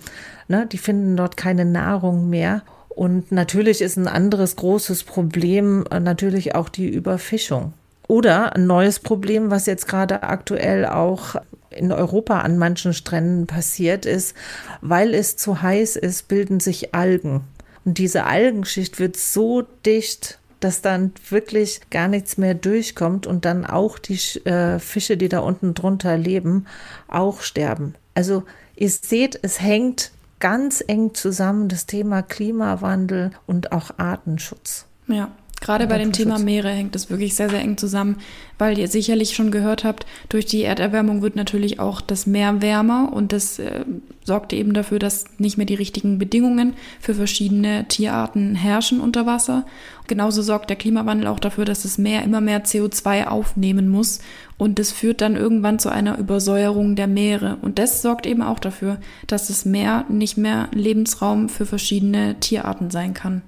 Ne, 0.48 0.68
die 0.72 0.78
finden 0.78 1.18
dort 1.18 1.36
keine 1.36 1.66
Nahrung 1.66 2.30
mehr. 2.30 2.62
Und 2.88 3.34
natürlich 3.34 3.82
ist 3.82 3.98
ein 3.98 4.08
anderes 4.08 4.56
großes 4.56 5.04
Problem 5.04 5.84
äh, 5.92 6.00
natürlich 6.00 6.56
auch 6.56 6.70
die 6.70 6.88
Überfischung. 6.88 7.74
Oder 8.08 8.56
ein 8.56 8.66
neues 8.66 9.02
Problem, 9.02 9.52
was 9.52 9.66
jetzt 9.66 9.86
gerade 9.86 10.24
aktuell 10.24 10.86
auch 10.86 11.36
in 11.72 11.92
Europa 11.92 12.40
an 12.40 12.58
manchen 12.58 12.94
Stränden 12.94 13.48
passiert 13.48 14.06
ist, 14.06 14.34
weil 14.80 15.14
es 15.14 15.36
zu 15.36 15.62
heiß 15.62 15.98
ist, 15.98 16.30
bilden 16.30 16.62
sich 16.62 16.96
Algen. 16.96 17.42
Und 17.84 17.98
diese 17.98 18.24
Algenschicht 18.24 18.98
wird 18.98 19.18
so 19.18 19.64
dicht, 19.86 20.39
dass 20.60 20.82
dann 20.82 21.12
wirklich 21.30 21.82
gar 21.90 22.08
nichts 22.08 22.38
mehr 22.38 22.54
durchkommt 22.54 23.28
und 23.28 23.46
dann 23.46 23.66
auch 23.66 23.98
die 24.00 24.20
äh, 24.46 24.80
Fische, 24.80 25.18
die 25.18 25.30
da 25.30 25.40
unten 25.40 25.74
drunter 25.74 26.18
leben, 26.18 26.66
auch 27.08 27.42
sterben. 27.42 27.96
Also 28.14 28.44
ihr 28.76 28.90
seht, 28.90 29.40
es 29.42 29.62
hängt 29.62 30.12
ganz 30.40 30.84
eng 30.86 31.14
zusammen 31.14 31.68
das 31.68 31.86
Thema 31.86 32.22
Klimawandel 32.22 33.32
und 33.46 33.72
auch 33.72 33.92
Artenschutz. 33.98 34.86
Ja. 35.08 35.32
Gerade 35.62 35.88
bei 35.88 35.98
dem 35.98 36.14
Thema 36.14 36.40
Meere 36.40 36.70
hängt 36.70 36.96
es 36.96 37.10
wirklich 37.10 37.36
sehr, 37.36 37.50
sehr 37.50 37.60
eng 37.60 37.78
zusammen, 37.78 38.18
weil 38.58 38.78
ihr 38.78 38.88
sicherlich 38.88 39.36
schon 39.36 39.52
gehört 39.52 39.84
habt, 39.84 40.06
durch 40.30 40.46
die 40.46 40.64
Erderwärmung 40.64 41.22
wird 41.22 41.36
natürlich 41.36 41.80
auch 41.80 42.00
das 42.00 42.26
Meer 42.26 42.62
wärmer 42.62 43.12
und 43.12 43.34
das 43.34 43.60
äh, 43.60 43.84
sorgt 44.24 44.54
eben 44.54 44.74
dafür, 44.74 45.00
dass 45.00 45.26
nicht 45.38 45.58
mehr 45.58 45.66
die 45.66 45.76
richtigen 45.76 46.18
Bedingungen 46.18 46.76
für 47.02 47.14
verschiedene 47.14 47.86
Tierarten 47.90 48.56
herrschen 48.56 49.02
unter 49.02 49.26
Wasser. 49.26 49.66
Genauso 50.08 50.42
sorgt 50.42 50.70
der 50.70 50.78
Klimawandel 50.78 51.28
auch 51.28 51.40
dafür, 51.40 51.66
dass 51.66 51.84
das 51.84 51.98
Meer 51.98 52.24
immer 52.24 52.40
mehr 52.40 52.64
CO2 52.64 53.28
aufnehmen 53.28 53.90
muss 53.90 54.20
und 54.58 54.80
das 54.80 54.92
führt 54.92 55.20
dann 55.20 55.36
irgendwann 55.36 55.80
zu 55.80 55.90
einer 55.90 56.18
Übersäuerung 56.18 56.96
der 56.96 57.08
Meere. 57.08 57.58
Und 57.62 57.80
das 57.80 58.02
sorgt 58.02 58.26
eben 58.26 58.42
auch 58.42 58.60
dafür, 58.60 58.98
dass 59.28 59.48
das 59.48 59.66
Meer 59.66 60.06
nicht 60.10 60.38
mehr 60.38 60.70
Lebensraum 60.72 61.50
für 61.50 61.66
verschiedene 61.66 62.40
Tierarten 62.40 62.92
sein 62.92 63.14
kann. 63.14 63.42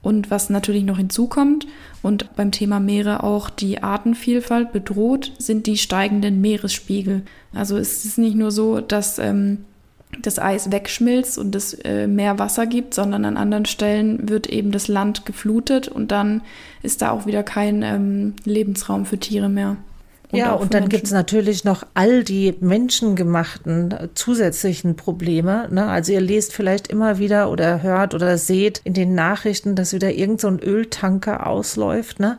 Und 0.00 0.30
was 0.30 0.48
natürlich 0.48 0.84
noch 0.84 0.96
hinzukommt 0.96 1.66
und 2.02 2.34
beim 2.36 2.52
Thema 2.52 2.78
Meere 2.78 3.24
auch 3.24 3.50
die 3.50 3.82
Artenvielfalt 3.82 4.72
bedroht, 4.72 5.32
sind 5.38 5.66
die 5.66 5.76
steigenden 5.76 6.40
Meeresspiegel. 6.40 7.22
Also 7.52 7.76
es 7.76 8.04
ist 8.04 8.16
nicht 8.16 8.36
nur 8.36 8.52
so, 8.52 8.80
dass 8.80 9.18
ähm, 9.18 9.64
das 10.22 10.38
Eis 10.38 10.70
wegschmilzt 10.70 11.36
und 11.36 11.54
es 11.54 11.74
äh, 11.74 12.06
mehr 12.06 12.38
Wasser 12.38 12.66
gibt, 12.66 12.94
sondern 12.94 13.24
an 13.24 13.36
anderen 13.36 13.66
Stellen 13.66 14.28
wird 14.28 14.46
eben 14.46 14.70
das 14.70 14.88
Land 14.88 15.26
geflutet 15.26 15.88
und 15.88 16.10
dann 16.10 16.42
ist 16.82 17.02
da 17.02 17.10
auch 17.10 17.26
wieder 17.26 17.42
kein 17.42 17.82
ähm, 17.82 18.34
Lebensraum 18.44 19.04
für 19.04 19.18
Tiere 19.18 19.48
mehr. 19.48 19.76
Und 20.30 20.38
ja, 20.38 20.52
und 20.52 20.74
dann 20.74 20.90
gibt 20.90 21.04
es 21.04 21.10
natürlich 21.10 21.64
noch 21.64 21.84
all 21.94 22.22
die 22.22 22.54
menschengemachten 22.60 23.92
äh, 23.92 24.08
zusätzlichen 24.14 24.94
Probleme. 24.94 25.68
Ne? 25.70 25.86
Also 25.86 26.12
ihr 26.12 26.20
lest 26.20 26.52
vielleicht 26.52 26.88
immer 26.88 27.18
wieder 27.18 27.50
oder 27.50 27.82
hört 27.82 28.14
oder 28.14 28.36
seht 28.36 28.82
in 28.84 28.92
den 28.92 29.14
Nachrichten, 29.14 29.74
dass 29.74 29.94
wieder 29.94 30.12
irgend 30.12 30.40
so 30.40 30.48
ein 30.48 30.60
Öltanker 30.60 31.46
ausläuft. 31.46 32.20
Ne? 32.20 32.38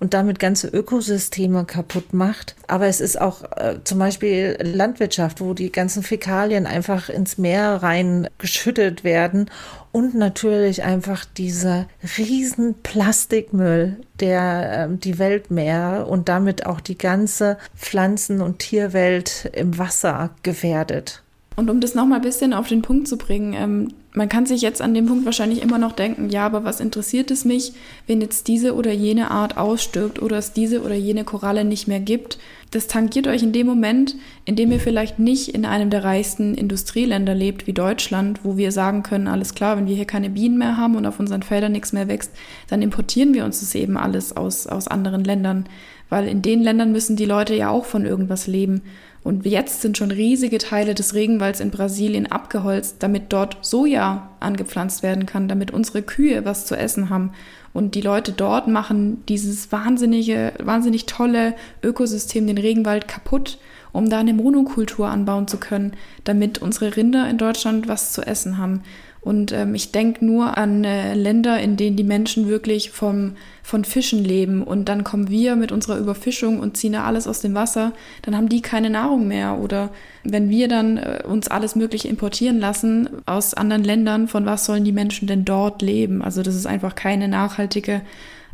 und 0.00 0.14
damit 0.14 0.38
ganze 0.38 0.66
Ökosysteme 0.66 1.66
kaputt 1.66 2.14
macht. 2.14 2.56
Aber 2.66 2.86
es 2.86 3.00
ist 3.00 3.20
auch 3.20 3.42
äh, 3.56 3.76
zum 3.84 3.98
Beispiel 3.98 4.56
Landwirtschaft, 4.60 5.40
wo 5.40 5.52
die 5.52 5.70
ganzen 5.70 6.02
Fäkalien 6.02 6.66
einfach 6.66 7.10
ins 7.10 7.36
Meer 7.36 7.82
rein 7.82 8.28
geschüttet 8.38 9.04
werden 9.04 9.50
und 9.92 10.14
natürlich 10.14 10.82
einfach 10.82 11.24
dieser 11.24 11.86
riesen 12.16 12.74
Plastikmüll, 12.82 13.96
der 14.20 14.88
äh, 14.90 14.96
die 14.96 15.18
Weltmeere 15.18 16.06
und 16.06 16.28
damit 16.28 16.66
auch 16.66 16.80
die 16.80 16.98
ganze 16.98 17.58
Pflanzen- 17.76 18.40
und 18.40 18.60
Tierwelt 18.60 19.50
im 19.52 19.78
Wasser 19.78 20.30
gefährdet. 20.42 21.22
Und 21.56 21.68
um 21.68 21.80
das 21.80 21.94
nochmal 21.94 22.20
ein 22.20 22.24
bisschen 22.24 22.52
auf 22.52 22.68
den 22.68 22.82
Punkt 22.82 23.08
zu 23.08 23.18
bringen, 23.18 23.54
ähm, 23.54 23.88
man 24.12 24.28
kann 24.28 24.44
sich 24.44 24.60
jetzt 24.60 24.82
an 24.82 24.92
dem 24.92 25.06
Punkt 25.06 25.24
wahrscheinlich 25.24 25.62
immer 25.62 25.78
noch 25.78 25.92
denken, 25.92 26.30
ja, 26.30 26.44
aber 26.44 26.64
was 26.64 26.80
interessiert 26.80 27.30
es 27.30 27.44
mich, 27.44 27.74
wenn 28.08 28.20
jetzt 28.20 28.48
diese 28.48 28.74
oder 28.74 28.92
jene 28.92 29.30
Art 29.30 29.56
ausstirbt 29.56 30.20
oder 30.20 30.38
es 30.38 30.52
diese 30.52 30.82
oder 30.82 30.96
jene 30.96 31.22
Koralle 31.22 31.64
nicht 31.64 31.86
mehr 31.86 32.00
gibt? 32.00 32.38
Das 32.72 32.88
tangiert 32.88 33.28
euch 33.28 33.42
in 33.42 33.52
dem 33.52 33.68
Moment, 33.68 34.16
in 34.44 34.56
dem 34.56 34.72
ihr 34.72 34.80
vielleicht 34.80 35.20
nicht 35.20 35.54
in 35.54 35.64
einem 35.64 35.90
der 35.90 36.02
reichsten 36.02 36.54
Industrieländer 36.54 37.34
lebt 37.34 37.68
wie 37.68 37.72
Deutschland, 37.72 38.40
wo 38.42 38.56
wir 38.56 38.72
sagen 38.72 39.04
können, 39.04 39.28
alles 39.28 39.54
klar, 39.54 39.76
wenn 39.76 39.86
wir 39.86 39.94
hier 39.94 40.06
keine 40.06 40.30
Bienen 40.30 40.58
mehr 40.58 40.76
haben 40.76 40.96
und 40.96 41.06
auf 41.06 41.20
unseren 41.20 41.42
Feldern 41.42 41.72
nichts 41.72 41.92
mehr 41.92 42.08
wächst, 42.08 42.32
dann 42.68 42.82
importieren 42.82 43.32
wir 43.32 43.44
uns 43.44 43.60
das 43.60 43.74
eben 43.76 43.96
alles 43.96 44.36
aus, 44.36 44.66
aus 44.66 44.88
anderen 44.88 45.22
Ländern. 45.22 45.66
Weil 46.08 46.26
in 46.26 46.42
den 46.42 46.60
Ländern 46.60 46.90
müssen 46.90 47.14
die 47.14 47.24
Leute 47.24 47.54
ja 47.54 47.70
auch 47.70 47.84
von 47.84 48.04
irgendwas 48.04 48.48
leben. 48.48 48.82
Und 49.22 49.44
jetzt 49.44 49.82
sind 49.82 49.98
schon 49.98 50.10
riesige 50.10 50.58
Teile 50.58 50.94
des 50.94 51.14
Regenwalds 51.14 51.60
in 51.60 51.70
Brasilien 51.70 52.26
abgeholzt, 52.26 52.96
damit 53.00 53.24
dort 53.32 53.58
Soja 53.60 54.30
angepflanzt 54.40 55.02
werden 55.02 55.26
kann, 55.26 55.46
damit 55.46 55.72
unsere 55.72 56.02
Kühe 56.02 56.44
was 56.46 56.64
zu 56.64 56.74
essen 56.74 57.10
haben. 57.10 57.32
Und 57.74 57.94
die 57.94 58.00
Leute 58.00 58.32
dort 58.32 58.66
machen 58.66 59.22
dieses 59.28 59.70
wahnsinnige, 59.72 60.52
wahnsinnig 60.58 61.04
tolle 61.06 61.54
Ökosystem, 61.82 62.46
den 62.46 62.58
Regenwald 62.58 63.08
kaputt, 63.08 63.58
um 63.92 64.08
da 64.08 64.20
eine 64.20 64.32
Monokultur 64.32 65.08
anbauen 65.08 65.48
zu 65.48 65.58
können, 65.58 65.92
damit 66.24 66.58
unsere 66.58 66.96
Rinder 66.96 67.28
in 67.28 67.38
Deutschland 67.38 67.88
was 67.88 68.12
zu 68.12 68.22
essen 68.22 68.56
haben. 68.56 68.82
Und 69.22 69.52
ähm, 69.52 69.74
ich 69.74 69.92
denke 69.92 70.24
nur 70.24 70.56
an 70.56 70.82
äh, 70.82 71.14
Länder, 71.14 71.60
in 71.60 71.76
denen 71.76 71.96
die 71.96 72.04
Menschen 72.04 72.48
wirklich 72.48 72.90
vom, 72.90 73.34
von 73.62 73.84
Fischen 73.84 74.24
leben. 74.24 74.62
Und 74.62 74.88
dann 74.88 75.04
kommen 75.04 75.28
wir 75.28 75.56
mit 75.56 75.72
unserer 75.72 75.98
Überfischung 75.98 76.58
und 76.58 76.76
ziehen 76.78 76.94
da 76.94 77.04
alles 77.04 77.26
aus 77.26 77.40
dem 77.40 77.54
Wasser. 77.54 77.92
Dann 78.22 78.34
haben 78.34 78.48
die 78.48 78.62
keine 78.62 78.88
Nahrung 78.88 79.28
mehr. 79.28 79.58
Oder 79.58 79.90
wenn 80.24 80.48
wir 80.48 80.68
dann 80.68 80.96
äh, 80.96 81.22
uns 81.26 81.48
alles 81.48 81.76
Mögliche 81.76 82.08
importieren 82.08 82.58
lassen 82.58 83.10
aus 83.26 83.52
anderen 83.52 83.84
Ländern, 83.84 84.26
von 84.26 84.46
was 84.46 84.64
sollen 84.64 84.84
die 84.84 84.92
Menschen 84.92 85.28
denn 85.28 85.44
dort 85.44 85.82
leben? 85.82 86.22
Also 86.22 86.42
das 86.42 86.54
ist 86.54 86.66
einfach 86.66 86.94
keine 86.94 87.28
nachhaltige 87.28 88.00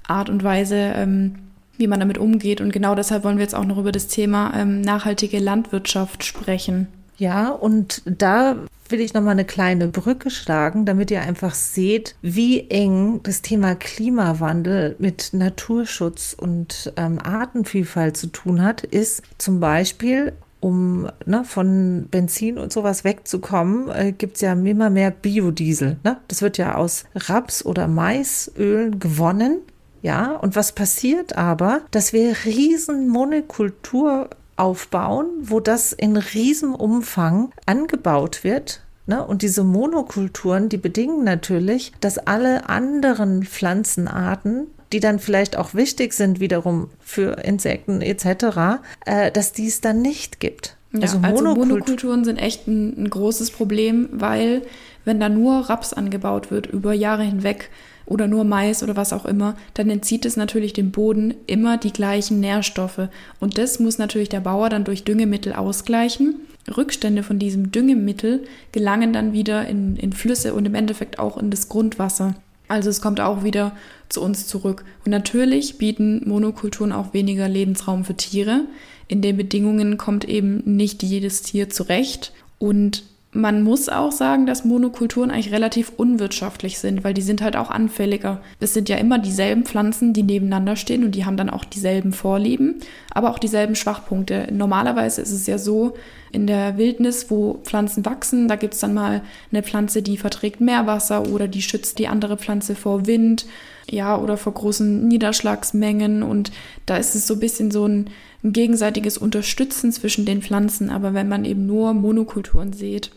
Art 0.09 0.29
und 0.29 0.43
Weise, 0.43 0.77
ähm, 0.97 1.37
wie 1.79 1.87
man 1.87 2.01
damit 2.01 2.19
umgeht. 2.19 2.61
Und 2.61 2.73
genau 2.73 2.97
deshalb 2.97 3.23
wollen 3.23 3.37
wir 3.37 3.45
jetzt 3.45 3.55
auch 3.55 3.65
noch 3.65 3.79
über 3.79 3.93
das 3.93 4.09
Thema 4.09 4.53
ähm, 4.57 4.81
nachhaltige 4.81 5.39
Landwirtschaft 5.39 6.25
sprechen. 6.25 6.89
Ja, 7.19 7.51
und 7.51 8.03
da 8.05 8.57
will 8.89 9.01
ich 9.01 9.15
nochmal 9.15 9.33
eine 9.33 9.45
kleine 9.45 9.89
Brücke 9.89 10.31
schlagen, 10.31 10.85
damit 10.85 11.11
ihr 11.11 11.23
einfach 11.23 11.55
seht, 11.55 12.15
wie 12.23 12.69
eng 12.71 13.21
das 13.23 13.43
Thema 13.43 13.75
Klimawandel 13.75 14.97
mit 14.99 15.31
Naturschutz 15.33 16.37
und 16.39 16.93
ähm, 16.97 17.19
Artenvielfalt 17.19 18.17
zu 18.17 18.29
tun 18.29 18.63
hat, 18.63 18.83
ist 18.83 19.23
zum 19.39 19.61
Beispiel 19.61 20.35
um 20.61 21.09
ne, 21.27 21.45
von 21.45 22.09
Benzin 22.11 22.59
und 22.59 22.73
sowas 22.73 23.05
wegzukommen, 23.05 23.89
äh, 23.89 24.13
gibt 24.13 24.37
es 24.37 24.41
ja 24.41 24.53
immer 24.53 24.91
mehr 24.91 25.11
Biodiesel. 25.11 25.99
Ne? 26.03 26.19
Das 26.29 26.43
wird 26.43 26.59
ja 26.59 26.75
aus 26.75 27.05
Raps- 27.15 27.65
oder 27.65 27.89
Maisöl 27.89 28.91
gewonnen. 28.91 29.61
Ja, 30.03 30.33
und 30.33 30.55
was 30.57 30.73
passiert 30.73 31.37
aber, 31.37 31.81
dass 31.91 32.13
wir 32.13 32.35
riesen 32.45 33.09
Monokultur 33.09 34.31
aufbauen, 34.57 35.27
wo 35.43 35.61
das 35.61 35.93
in 35.93 36.17
Riesenumfang 36.17 37.53
angebaut 37.67 38.45
wird. 38.45 38.83
Ne? 39.07 39.25
Und 39.25 39.43
diese 39.43 39.65
Monokulturen, 39.65 40.69
die 40.69 40.79
bedingen 40.79 41.25
natürlich, 41.25 41.93
dass 42.01 42.19
alle 42.19 42.69
anderen 42.69 43.45
Pflanzenarten 43.45 44.69
die 44.93 45.01
dann 45.01 45.19
vielleicht 45.19 45.57
auch 45.57 45.75
wichtig 45.75 46.13
sind 46.13 46.41
wiederum 46.41 46.91
für 47.01 47.45
Insekten 47.45 48.03
etc., 48.03 48.81
äh, 49.05 49.33
dass 49.33 49.53
die 49.53 49.67
es 49.67 49.81
dann 49.81 50.01
nicht 50.01 50.41
gibt. 50.41 50.77
Ja, 50.93 51.01
also, 51.03 51.19
also 51.23 51.43
Monokulturen 51.43 52.25
sind 52.25 52.39
echt 52.39 52.67
ein, 52.67 53.05
ein 53.05 53.11
großes 53.11 53.51
Problem, 53.51 54.09
weil 54.13 54.63
wenn 55.05 55.21
da 55.21 55.29
nur 55.29 55.69
Raps 55.69 55.93
angebaut 55.93 56.51
wird 56.51 56.67
über 56.67 56.93
Jahre 56.93 57.25
hinweg, 57.25 57.71
oder 58.07 58.29
nur 58.29 58.45
Mais 58.45 58.83
oder 58.83 58.97
was 58.97 59.13
auch 59.13 59.25
immer, 59.25 59.57
dann 59.75 59.91
entzieht 59.91 60.25
es 60.25 60.37
natürlich 60.37 60.73
dem 60.73 60.93
Boden 60.93 61.35
immer 61.47 61.77
die 61.77 61.93
gleichen 61.93 62.41
Nährstoffe. 62.41 63.09
Und 63.41 63.59
das 63.59 63.81
muss 63.81 63.99
natürlich 63.99 64.29
der 64.29 64.41
Bauer 64.41 64.69
dann 64.69 64.85
durch 64.85 65.05
Düngemittel 65.05 65.53
ausgleichen. 65.53 66.37
Rückstände 66.75 67.23
von 67.23 67.39
diesem 67.39 67.71
Düngemittel 67.71 68.45
gelangen 68.73 69.13
dann 69.13 69.33
wieder 69.33 69.67
in, 69.69 69.97
in 69.97 70.13
Flüsse 70.13 70.55
und 70.55 70.67
im 70.67 70.75
Endeffekt 70.75 71.19
auch 71.19 71.37
in 71.37 71.51
das 71.51 71.69
Grundwasser. 71.69 72.35
Also 72.69 72.91
es 72.91 73.01
kommt 73.01 73.21
auch 73.21 73.45
wieder 73.45 73.73
zu 74.09 74.23
uns 74.23 74.47
zurück. 74.47 74.85
Und 75.05 75.11
natürlich 75.11 75.79
bieten 75.79 76.29
Monokulturen 76.29 76.93
auch 76.93 77.13
weniger 77.15 77.49
Lebensraum 77.49 78.05
für 78.05 78.17
Tiere. 78.17 78.63
In 79.09 79.23
den 79.23 79.37
Bedingungen 79.37 79.99
kommt 79.99 80.25
eben 80.25 80.63
nicht 80.65 81.03
jedes 81.03 81.43
Tier 81.43 81.71
zurecht. 81.71 82.33
Und 82.59 83.05
man 83.37 83.63
muss 83.63 83.89
auch 83.89 84.13
sagen, 84.13 84.47
dass 84.47 84.65
Monokulturen 84.65 85.31
eigentlich 85.31 85.53
relativ 85.53 85.93
unwirtschaftlich 85.97 86.79
sind, 86.79 87.05
weil 87.05 87.15
die 87.15 87.23
sind 87.23 87.43
halt 87.43 87.57
auch 87.57 87.71
anfälliger. 87.71 88.41
Es 88.61 88.75
sind 88.75 88.89
ja 88.89 88.97
immer 88.97 89.19
dieselben 89.19 89.65
Pflanzen, 89.65 90.13
die 90.13 90.23
nebeneinander 90.23 90.77
stehen 90.77 91.05
und 91.05 91.15
die 91.15 91.25
haben 91.25 91.37
dann 91.37 91.51
auch 91.51 91.65
dieselben 91.65 92.13
Vorlieben, 92.13 92.77
aber 93.13 93.31
auch 93.31 93.39
dieselben 93.39 93.75
Schwachpunkte. 93.75 94.49
Normalerweise 94.51 95.21
ist 95.21 95.33
es 95.33 95.47
ja 95.47 95.59
so, 95.59 95.95
in 96.33 96.47
der 96.47 96.77
Wildnis, 96.77 97.31
wo 97.31 97.61
Pflanzen 97.65 98.05
wachsen, 98.05 98.49
da 98.49 98.57
gibt 98.57 98.75
es 98.75 98.81
dann 98.81 98.95
mal 98.95 99.23
eine 99.53 99.63
Pflanze, 99.63 100.03
die 100.03 100.17
verträgt 100.17 100.61
mehr 100.61 100.87
Wasser 100.87 101.29
oder 101.29 101.49
die 101.49 101.63
schützt 101.63 101.99
die 101.99 102.09
andere 102.09 102.37
Pflanze 102.37 102.75
vor 102.75 103.07
Wind, 103.07 103.47
ja, 103.89 104.19
oder 104.19 104.37
vor 104.37 104.53
großen 104.53 105.07
Niederschlagsmengen 105.07 106.23
und 106.23 106.51
da 106.87 106.97
ist 106.97 107.15
es 107.15 107.27
so 107.27 107.35
ein 107.35 107.41
bisschen 107.41 107.71
so 107.71 107.87
ein, 107.87 108.11
ein 108.43 108.53
gegenseitiges 108.53 109.17
Unterstützen 109.17 109.93
zwischen 109.93 110.25
den 110.25 110.43
Pflanzen, 110.43 110.91
aber 110.91 111.15
wenn 111.15 111.29
man 111.29 111.45
eben 111.45 111.67
nur 111.67 111.95
Monokulturen 111.95 112.73
sieht, 112.73 113.13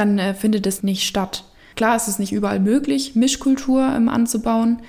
dann 0.00 0.18
äh, 0.18 0.34
findet 0.34 0.66
es 0.66 0.82
nicht 0.82 1.06
statt. 1.06 1.44
Klar 1.76 1.96
ist 1.96 2.08
es 2.08 2.18
nicht 2.18 2.32
überall 2.32 2.58
möglich, 2.58 3.14
Mischkultur 3.14 3.92
ähm, 3.94 4.08
anzubauen, 4.08 4.82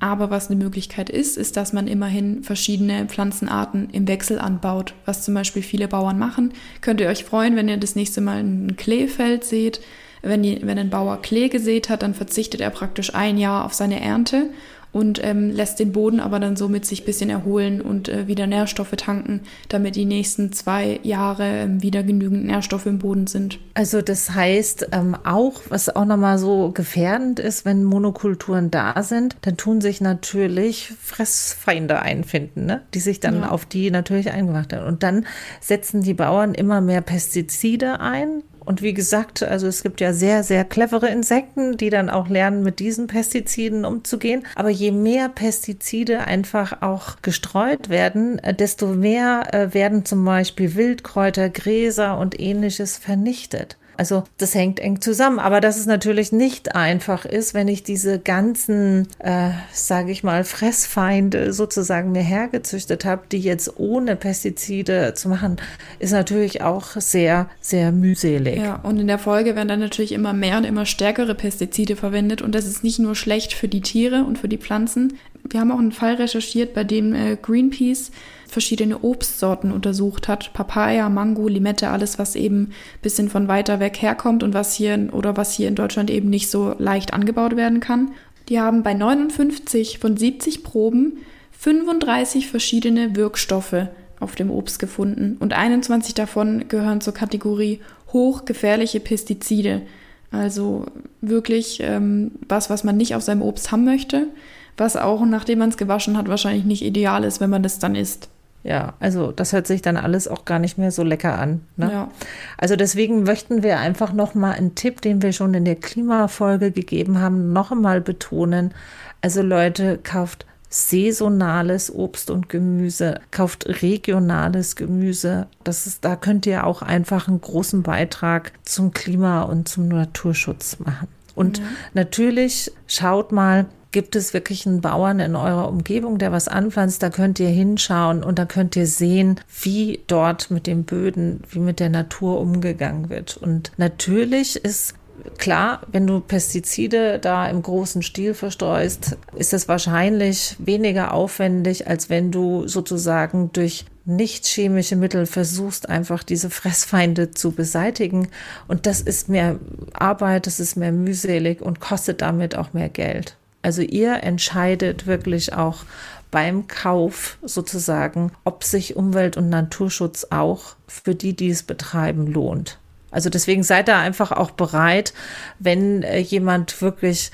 aber 0.00 0.30
was 0.30 0.48
eine 0.48 0.62
Möglichkeit 0.62 1.10
ist, 1.10 1.36
ist, 1.36 1.56
dass 1.56 1.72
man 1.72 1.88
immerhin 1.88 2.44
verschiedene 2.44 3.06
Pflanzenarten 3.06 3.90
im 3.90 4.06
Wechsel 4.06 4.38
anbaut, 4.38 4.94
was 5.04 5.24
zum 5.24 5.34
Beispiel 5.34 5.62
viele 5.62 5.88
Bauern 5.88 6.18
machen. 6.18 6.52
Könnt 6.80 7.00
ihr 7.00 7.08
euch 7.08 7.24
freuen, 7.24 7.56
wenn 7.56 7.68
ihr 7.68 7.78
das 7.78 7.96
nächste 7.96 8.20
Mal 8.20 8.38
ein 8.38 8.76
Kleefeld 8.76 9.42
seht. 9.44 9.80
Wenn, 10.22 10.42
die, 10.42 10.60
wenn 10.62 10.78
ein 10.78 10.90
Bauer 10.90 11.20
Klee 11.22 11.48
gesät 11.48 11.88
hat, 11.88 12.02
dann 12.02 12.14
verzichtet 12.14 12.60
er 12.60 12.70
praktisch 12.70 13.14
ein 13.14 13.38
Jahr 13.38 13.64
auf 13.64 13.74
seine 13.74 14.00
Ernte 14.00 14.50
und 14.92 15.22
ähm, 15.22 15.50
lässt 15.50 15.78
den 15.78 15.92
Boden 15.92 16.20
aber 16.20 16.40
dann 16.40 16.56
somit 16.56 16.86
sich 16.86 17.02
ein 17.02 17.06
bisschen 17.06 17.30
erholen 17.30 17.80
und 17.80 18.08
äh, 18.08 18.26
wieder 18.26 18.46
Nährstoffe 18.46 18.96
tanken, 18.96 19.42
damit 19.68 19.96
die 19.96 20.04
nächsten 20.04 20.52
zwei 20.52 21.00
Jahre 21.02 21.46
ähm, 21.46 21.82
wieder 21.82 22.02
genügend 22.02 22.46
Nährstoffe 22.46 22.86
im 22.86 22.98
Boden 22.98 23.26
sind. 23.26 23.58
Also 23.74 24.02
das 24.02 24.30
heißt 24.30 24.88
ähm, 24.92 25.16
auch, 25.24 25.60
was 25.68 25.94
auch 25.94 26.04
nochmal 26.04 26.38
so 26.38 26.70
gefährdend 26.72 27.38
ist, 27.38 27.64
wenn 27.64 27.84
Monokulturen 27.84 28.70
da 28.70 29.02
sind, 29.02 29.36
dann 29.42 29.56
tun 29.56 29.80
sich 29.80 30.00
natürlich 30.00 30.92
Fressfeinde 31.00 32.00
einfinden, 32.00 32.66
ne? 32.66 32.82
die 32.94 33.00
sich 33.00 33.20
dann 33.20 33.40
ja. 33.40 33.50
auf 33.50 33.66
die 33.66 33.90
natürlich 33.90 34.30
eingemacht 34.30 34.72
haben. 34.72 34.86
Und 34.86 35.02
dann 35.02 35.26
setzen 35.60 36.02
die 36.02 36.14
Bauern 36.14 36.54
immer 36.54 36.80
mehr 36.80 37.02
Pestizide 37.02 38.00
ein, 38.00 38.42
und 38.68 38.82
wie 38.82 38.92
gesagt, 38.92 39.42
also 39.42 39.66
es 39.66 39.82
gibt 39.82 39.98
ja 40.02 40.12
sehr, 40.12 40.42
sehr 40.42 40.62
clevere 40.62 41.08
Insekten, 41.08 41.78
die 41.78 41.88
dann 41.88 42.10
auch 42.10 42.28
lernen, 42.28 42.62
mit 42.62 42.80
diesen 42.80 43.06
Pestiziden 43.06 43.86
umzugehen. 43.86 44.44
Aber 44.56 44.68
je 44.68 44.92
mehr 44.92 45.30
Pestizide 45.30 46.26
einfach 46.26 46.82
auch 46.82 47.22
gestreut 47.22 47.88
werden, 47.88 48.38
äh, 48.40 48.52
desto 48.52 48.88
mehr 48.88 49.54
äh, 49.54 49.72
werden 49.72 50.04
zum 50.04 50.22
Beispiel 50.22 50.74
Wildkräuter, 50.74 51.48
Gräser 51.48 52.18
und 52.18 52.38
ähnliches 52.38 52.98
vernichtet. 52.98 53.77
Also 53.98 54.22
das 54.38 54.54
hängt 54.54 54.78
eng 54.78 55.00
zusammen. 55.00 55.40
Aber 55.40 55.60
dass 55.60 55.76
es 55.76 55.86
natürlich 55.86 56.30
nicht 56.30 56.76
einfach 56.76 57.24
ist, 57.24 57.52
wenn 57.52 57.66
ich 57.66 57.82
diese 57.82 58.20
ganzen, 58.20 59.08
äh, 59.18 59.50
sage 59.72 60.12
ich 60.12 60.22
mal, 60.22 60.44
Fressfeinde 60.44 61.52
sozusagen 61.52 62.12
mir 62.12 62.22
hergezüchtet 62.22 63.04
habe, 63.04 63.22
die 63.30 63.40
jetzt 63.40 63.78
ohne 63.78 64.14
Pestizide 64.14 65.14
zu 65.14 65.28
machen, 65.28 65.56
ist 65.98 66.12
natürlich 66.12 66.62
auch 66.62 66.92
sehr, 67.00 67.50
sehr 67.60 67.90
mühselig. 67.90 68.58
Ja, 68.58 68.76
und 68.76 69.00
in 69.00 69.08
der 69.08 69.18
Folge 69.18 69.56
werden 69.56 69.68
dann 69.68 69.80
natürlich 69.80 70.12
immer 70.12 70.32
mehr 70.32 70.58
und 70.58 70.64
immer 70.64 70.86
stärkere 70.86 71.34
Pestizide 71.34 71.96
verwendet. 71.96 72.40
Und 72.40 72.54
das 72.54 72.66
ist 72.66 72.84
nicht 72.84 73.00
nur 73.00 73.16
schlecht 73.16 73.52
für 73.52 73.66
die 73.66 73.80
Tiere 73.80 74.22
und 74.24 74.38
für 74.38 74.48
die 74.48 74.58
Pflanzen. 74.58 75.18
Wir 75.50 75.58
haben 75.58 75.72
auch 75.72 75.78
einen 75.80 75.92
Fall 75.92 76.14
recherchiert, 76.14 76.72
bei 76.72 76.84
dem 76.84 77.14
äh, 77.14 77.36
Greenpeace 77.40 78.12
verschiedene 78.48 78.98
Obstsorten 79.00 79.70
untersucht 79.70 80.28
hat. 80.28 80.52
Papaya, 80.52 81.08
Mango, 81.08 81.48
Limette, 81.48 81.90
alles, 81.90 82.18
was 82.18 82.34
eben 82.34 82.62
ein 82.62 82.72
bisschen 83.02 83.28
von 83.28 83.48
weiter 83.48 83.80
weg 83.80 84.00
herkommt 84.00 84.42
und 84.42 84.54
was 84.54 84.74
hier 84.74 85.08
oder 85.12 85.36
was 85.36 85.52
hier 85.52 85.68
in 85.68 85.74
Deutschland 85.74 86.10
eben 86.10 86.30
nicht 86.30 86.50
so 86.50 86.74
leicht 86.78 87.12
angebaut 87.12 87.56
werden 87.56 87.80
kann. 87.80 88.12
Die 88.48 88.60
haben 88.60 88.82
bei 88.82 88.94
59 88.94 89.98
von 89.98 90.16
70 90.16 90.64
Proben 90.64 91.18
35 91.52 92.46
verschiedene 92.48 93.16
Wirkstoffe 93.16 93.88
auf 94.20 94.34
dem 94.34 94.50
Obst 94.50 94.78
gefunden 94.78 95.36
und 95.38 95.52
21 95.52 96.14
davon 96.14 96.68
gehören 96.68 97.00
zur 97.00 97.14
Kategorie 97.14 97.80
hochgefährliche 98.12 99.00
Pestizide. 99.00 99.82
Also 100.30 100.86
wirklich 101.20 101.80
ähm, 101.82 102.32
was, 102.48 102.70
was 102.70 102.84
man 102.84 102.96
nicht 102.96 103.14
auf 103.14 103.22
seinem 103.22 103.42
Obst 103.42 103.72
haben 103.72 103.84
möchte, 103.84 104.28
was 104.76 104.96
auch 104.96 105.24
nachdem 105.24 105.60
man 105.60 105.70
es 105.70 105.76
gewaschen 105.76 106.16
hat 106.16 106.28
wahrscheinlich 106.28 106.64
nicht 106.64 106.82
ideal 106.82 107.24
ist, 107.24 107.40
wenn 107.40 107.50
man 107.50 107.62
das 107.62 107.78
dann 107.78 107.94
isst. 107.94 108.28
Ja, 108.64 108.94
also 109.00 109.32
das 109.32 109.52
hört 109.52 109.66
sich 109.66 109.82
dann 109.82 109.96
alles 109.96 110.26
auch 110.28 110.44
gar 110.44 110.58
nicht 110.58 110.78
mehr 110.78 110.90
so 110.90 111.02
lecker 111.02 111.38
an. 111.38 111.62
Ne? 111.76 111.90
Ja. 111.92 112.10
Also 112.58 112.76
deswegen 112.76 113.22
möchten 113.22 113.62
wir 113.62 113.78
einfach 113.78 114.12
noch 114.12 114.34
mal 114.34 114.52
einen 114.52 114.74
Tipp, 114.74 115.00
den 115.00 115.22
wir 115.22 115.32
schon 115.32 115.54
in 115.54 115.64
der 115.64 115.76
Klimafolge 115.76 116.72
gegeben 116.72 117.20
haben, 117.20 117.52
noch 117.52 117.70
einmal 117.70 118.00
betonen. 118.00 118.74
Also 119.22 119.42
Leute, 119.42 119.98
kauft 120.02 120.44
saisonales 120.70 121.94
Obst 121.94 122.30
und 122.30 122.48
Gemüse, 122.48 123.20
kauft 123.30 123.66
regionales 123.82 124.76
Gemüse. 124.76 125.46
Das 125.64 125.86
ist, 125.86 126.04
da 126.04 126.16
könnt 126.16 126.44
ihr 126.44 126.66
auch 126.66 126.82
einfach 126.82 127.28
einen 127.28 127.40
großen 127.40 127.82
Beitrag 127.82 128.52
zum 128.64 128.92
Klima 128.92 129.42
und 129.42 129.68
zum 129.68 129.88
Naturschutz 129.88 130.78
machen. 130.78 131.08
Und 131.34 131.58
ja. 131.58 131.64
natürlich 131.94 132.72
schaut 132.86 133.32
mal, 133.32 133.66
Gibt 133.98 134.14
es 134.14 134.32
wirklich 134.32 134.64
einen 134.64 134.80
Bauern 134.80 135.18
in 135.18 135.34
eurer 135.34 135.68
Umgebung, 135.68 136.18
der 136.18 136.30
was 136.30 136.46
anpflanzt? 136.46 137.02
Da 137.02 137.10
könnt 137.10 137.40
ihr 137.40 137.48
hinschauen 137.48 138.22
und 138.22 138.38
da 138.38 138.44
könnt 138.44 138.76
ihr 138.76 138.86
sehen, 138.86 139.40
wie 139.60 139.98
dort 140.06 140.52
mit 140.52 140.68
den 140.68 140.84
Böden, 140.84 141.42
wie 141.50 141.58
mit 141.58 141.80
der 141.80 141.88
Natur 141.88 142.38
umgegangen 142.38 143.10
wird. 143.10 143.36
Und 143.36 143.72
natürlich 143.76 144.54
ist 144.54 144.94
klar, 145.36 145.80
wenn 145.90 146.06
du 146.06 146.20
Pestizide 146.20 147.18
da 147.18 147.48
im 147.48 147.60
großen 147.60 148.02
Stil 148.02 148.34
verstreust, 148.34 149.16
ist 149.34 149.52
es 149.52 149.66
wahrscheinlich 149.66 150.54
weniger 150.60 151.12
aufwendig, 151.12 151.88
als 151.88 152.08
wenn 152.08 152.30
du 152.30 152.68
sozusagen 152.68 153.50
durch 153.52 153.84
nicht 154.04 154.46
chemische 154.46 154.94
Mittel 154.94 155.26
versuchst, 155.26 155.88
einfach 155.88 156.22
diese 156.22 156.50
Fressfeinde 156.50 157.32
zu 157.32 157.50
beseitigen. 157.50 158.28
Und 158.68 158.86
das 158.86 159.00
ist 159.00 159.28
mehr 159.28 159.58
Arbeit, 159.92 160.46
das 160.46 160.60
ist 160.60 160.76
mehr 160.76 160.92
mühselig 160.92 161.60
und 161.60 161.80
kostet 161.80 162.22
damit 162.22 162.56
auch 162.56 162.72
mehr 162.72 162.90
Geld. 162.90 163.36
Also 163.62 163.82
ihr 163.82 164.22
entscheidet 164.22 165.06
wirklich 165.06 165.52
auch 165.52 165.84
beim 166.30 166.68
Kauf 166.68 167.38
sozusagen, 167.42 168.32
ob 168.44 168.64
sich 168.64 168.96
Umwelt- 168.96 169.36
und 169.36 169.48
Naturschutz 169.48 170.26
auch 170.30 170.76
für 170.86 171.14
die, 171.14 171.34
die 171.34 171.50
es 171.50 171.62
betreiben, 171.62 172.26
lohnt. 172.26 172.78
Also 173.10 173.30
deswegen 173.30 173.62
seid 173.62 173.88
da 173.88 174.00
einfach 174.00 174.32
auch 174.32 174.50
bereit, 174.50 175.14
wenn 175.58 176.02
äh, 176.02 176.18
jemand 176.18 176.82
wirklich 176.82 177.30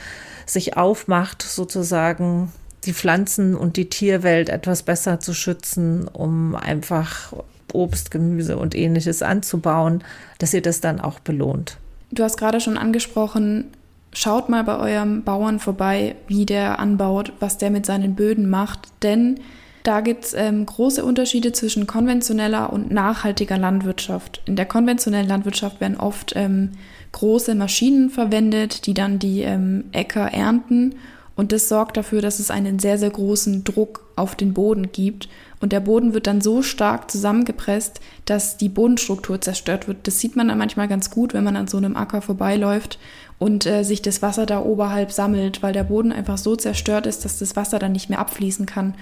sich 0.46 0.76
aufmacht, 0.76 1.42
sozusagen 1.42 2.52
die 2.84 2.92
Pflanzen- 2.92 3.56
und 3.56 3.76
die 3.76 3.88
Tierwelt 3.88 4.48
etwas 4.48 4.82
besser 4.82 5.18
zu 5.18 5.34
schützen, 5.34 6.06
um 6.06 6.54
einfach 6.54 7.32
Obst, 7.72 8.10
Gemüse 8.10 8.56
und 8.56 8.74
ähnliches 8.74 9.22
anzubauen, 9.22 10.04
dass 10.38 10.54
ihr 10.54 10.62
das 10.62 10.80
dann 10.80 11.00
auch 11.00 11.18
belohnt. 11.18 11.78
Du 12.12 12.22
hast 12.22 12.36
gerade 12.36 12.60
schon 12.60 12.78
angesprochen, 12.78 13.72
schaut 14.14 14.48
mal 14.48 14.64
bei 14.64 14.78
eurem 14.78 15.22
Bauern 15.22 15.58
vorbei, 15.60 16.16
wie 16.26 16.46
der 16.46 16.78
anbaut, 16.78 17.32
was 17.40 17.58
der 17.58 17.70
mit 17.70 17.84
seinen 17.84 18.14
Böden 18.14 18.48
macht, 18.48 18.80
denn 19.02 19.40
da 19.84 20.00
gibt 20.00 20.24
es 20.24 20.32
ähm, 20.32 20.64
große 20.64 21.04
Unterschiede 21.04 21.52
zwischen 21.52 21.86
konventioneller 21.86 22.72
und 22.72 22.90
nachhaltiger 22.90 23.58
Landwirtschaft. 23.58 24.40
In 24.46 24.56
der 24.56 24.64
konventionellen 24.64 25.28
Landwirtschaft 25.28 25.78
werden 25.78 25.98
oft 25.98 26.32
ähm, 26.36 26.70
große 27.12 27.54
Maschinen 27.54 28.08
verwendet, 28.08 28.86
die 28.86 28.94
dann 28.94 29.18
die 29.18 29.42
ähm, 29.42 29.84
Äcker 29.92 30.32
ernten 30.32 30.94
Und 31.36 31.52
das 31.52 31.68
sorgt 31.68 31.96
dafür, 31.96 32.22
dass 32.22 32.38
es 32.38 32.50
einen 32.50 32.78
sehr, 32.78 32.96
sehr 32.96 33.10
großen 33.10 33.64
Druck 33.64 34.06
auf 34.16 34.36
den 34.36 34.54
Boden 34.54 34.90
gibt. 34.92 35.28
Und 35.60 35.72
der 35.72 35.80
Boden 35.80 36.14
wird 36.14 36.26
dann 36.26 36.40
so 36.40 36.62
stark 36.62 37.10
zusammengepresst, 37.10 38.00
dass 38.24 38.56
die 38.56 38.68
Bodenstruktur 38.68 39.40
zerstört 39.40 39.88
wird. 39.88 40.06
Das 40.06 40.20
sieht 40.20 40.36
man 40.36 40.48
dann 40.48 40.58
manchmal 40.58 40.88
ganz 40.88 41.10
gut, 41.10 41.34
wenn 41.34 41.44
man 41.44 41.56
an 41.56 41.68
so 41.68 41.76
einem 41.76 41.96
Acker 41.96 42.22
vorbeiläuft 42.22 42.98
und 43.38 43.66
äh, 43.66 43.82
sich 43.82 44.02
das 44.02 44.22
Wasser 44.22 44.46
da 44.46 44.60
oberhalb 44.60 45.12
sammelt, 45.12 45.62
weil 45.62 45.72
der 45.72 45.84
Boden 45.84 46.12
einfach 46.12 46.38
so 46.38 46.56
zerstört 46.56 47.06
ist, 47.06 47.24
dass 47.24 47.38
das 47.38 47.56
Wasser 47.56 47.78
dann 47.78 47.92
nicht 47.92 48.10
mehr 48.10 48.18
abfließen 48.18 48.66
kann. 48.66 48.94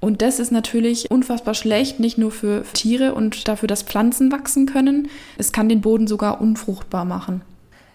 Und 0.00 0.22
das 0.22 0.38
ist 0.38 0.52
natürlich 0.52 1.10
unfassbar 1.10 1.54
schlecht, 1.54 1.98
nicht 1.98 2.18
nur 2.18 2.30
für 2.30 2.62
Tiere 2.72 3.14
und 3.14 3.48
dafür, 3.48 3.66
dass 3.66 3.82
Pflanzen 3.82 4.30
wachsen 4.30 4.66
können. 4.66 5.08
Es 5.38 5.50
kann 5.50 5.68
den 5.68 5.80
Boden 5.80 6.06
sogar 6.06 6.40
unfruchtbar 6.40 7.04
machen. 7.04 7.42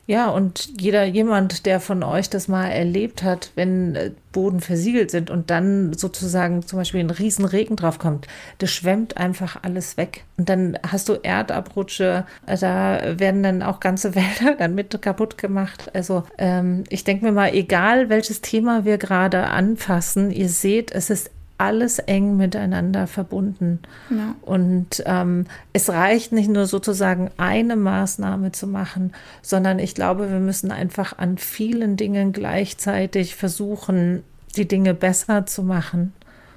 Ja, 0.06 0.30
und 0.30 0.82
jeder, 0.82 1.06
jemand, 1.06 1.66
der 1.66 1.80
von 1.80 2.04
euch 2.04 2.30
das 2.30 2.50
mal 2.50 2.68
erlebt 2.68 3.24
hat, 3.24 3.52
wenn 3.56 3.96
äh, 3.96 4.12
Boden 4.34 4.60
versiegelt 4.60 5.12
sind 5.12 5.30
und 5.30 5.50
dann 5.50 5.94
sozusagen 5.94 6.68
zum 6.68 6.80
Beispiel 6.80 7.00
ein 7.00 7.10
riesen 7.10 7.46
Regen 7.46 7.78
draufkommt, 7.78 8.28
das 8.58 8.70
schwemmt 8.72 9.16
einfach 9.16 9.64
alles 9.64 9.96
weg. 9.96 10.26
Und 10.36 10.50
dann 10.50 10.78
hast 10.86 11.08
du 11.08 11.14
Erdabrutsche, 11.14 12.26
äh, 12.46 12.58
da 12.58 13.18
werden 13.18 13.44
dann 13.44 13.64
auch 13.64 13.80
ganze 13.80 14.14
Wälder 14.16 14.56
dann 14.58 14.76
mit 14.76 15.02
kaputt 15.02 15.38
gemacht. 15.38 15.90
Also 15.94 16.24
ähm, 16.38 16.84
ich 16.90 17.06
denke 17.06 17.24
mir 17.24 17.32
mal, 17.32 17.54
egal 17.54 18.10
welches 18.10 18.42
Thema 18.42 18.84
wir 18.84 18.98
gerade 18.98 19.48
anfassen, 19.48 20.32
ihr 20.32 20.50
seht, 20.50 20.92
es 20.92 21.10
ist 21.10 21.32
alles 21.58 22.00
eng 22.00 22.36
miteinander 22.38 23.08
verbunden. 23.08 23.80
Ja. 24.10 24.36
Und 24.42 25.04
ähm, 25.06 25.46
es 25.72 25.90
reicht 25.90 26.32
nicht 26.32 26.50
nur 26.50 26.66
sozusagen 26.66 27.32
eine 27.38 27.76
Maßnahme 27.76 28.52
zu 28.52 28.68
machen, 28.68 29.14
sondern 29.42 29.80
ich 29.80 29.96
glaube, 29.96 30.32
wir 30.32 30.40
müssen 30.40 30.72
einfach 30.72 31.18
an 31.18 31.38
vielen 31.38 31.96
Dingen 31.96 32.34
gleichzeitig 32.34 33.36
versuchen, 33.36 34.24
die 34.56 34.68
Dinge 34.68 34.94
besser 34.94 35.46
zu 35.46 35.64
machen. 35.64 36.14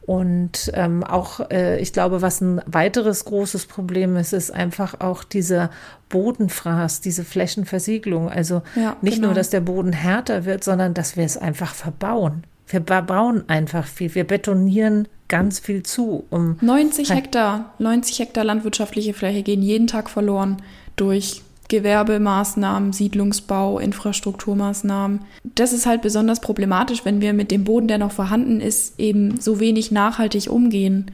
Und 0.07 0.71
ähm, 0.75 1.03
auch, 1.03 1.51
äh, 1.51 1.81
ich 1.81 1.93
glaube, 1.93 2.23
was 2.23 2.41
ein 2.41 2.63
weiteres 2.67 3.25
großes 3.25 3.67
Problem 3.67 4.17
ist, 4.17 4.33
ist 4.33 4.53
einfach 4.53 5.01
auch 5.01 5.25
diese 5.25 5.69
Bodenfraß, 6.11 7.01
diese 7.01 7.25
Flächenversiegelung. 7.25 8.31
Also 8.31 8.63
ja, 8.77 8.97
nicht 9.03 9.17
genau. 9.17 9.29
nur, 9.29 9.35
dass 9.35 9.51
der 9.51 9.61
Boden 9.61 9.93
härter 9.93 10.45
wird, 10.45 10.63
sondern 10.63 10.95
dass 10.95 11.17
wir 11.17 11.25
es 11.25 11.37
einfach 11.37 11.75
verbauen. 11.75 12.45
Wir 12.69 12.81
bauen 12.81 13.45
einfach 13.49 13.87
viel. 13.87 14.15
Wir 14.15 14.25
betonieren 14.25 15.09
ganz 15.29 15.59
viel 15.59 15.83
zu. 15.83 16.25
Um 16.31 16.57
90 16.61 17.11
Hektar, 17.11 17.75
90 17.79 18.19
Hektar 18.19 18.45
landwirtschaftliche 18.45 19.15
Fläche 19.15 19.43
gehen 19.43 19.63
jeden 19.63 19.87
Tag 19.87 20.11
verloren 20.11 20.57
durch 20.97 21.43
Gewerbemaßnahmen, 21.69 22.93
Siedlungsbau, 22.93 23.79
Infrastrukturmaßnahmen. 23.79 25.23
Das 25.43 25.73
ist 25.73 25.87
halt 25.87 26.03
besonders 26.03 26.41
problematisch, 26.41 27.05
wenn 27.05 27.21
wir 27.21 27.33
mit 27.33 27.51
dem 27.51 27.65
Boden, 27.65 27.89
der 27.89 27.99
noch 27.99 28.13
vorhanden 28.13 28.61
ist, 28.61 28.99
eben 28.99 29.41
so 29.41 29.59
wenig 29.59 29.91
nachhaltig 29.91 30.49
umgehen. 30.49 31.11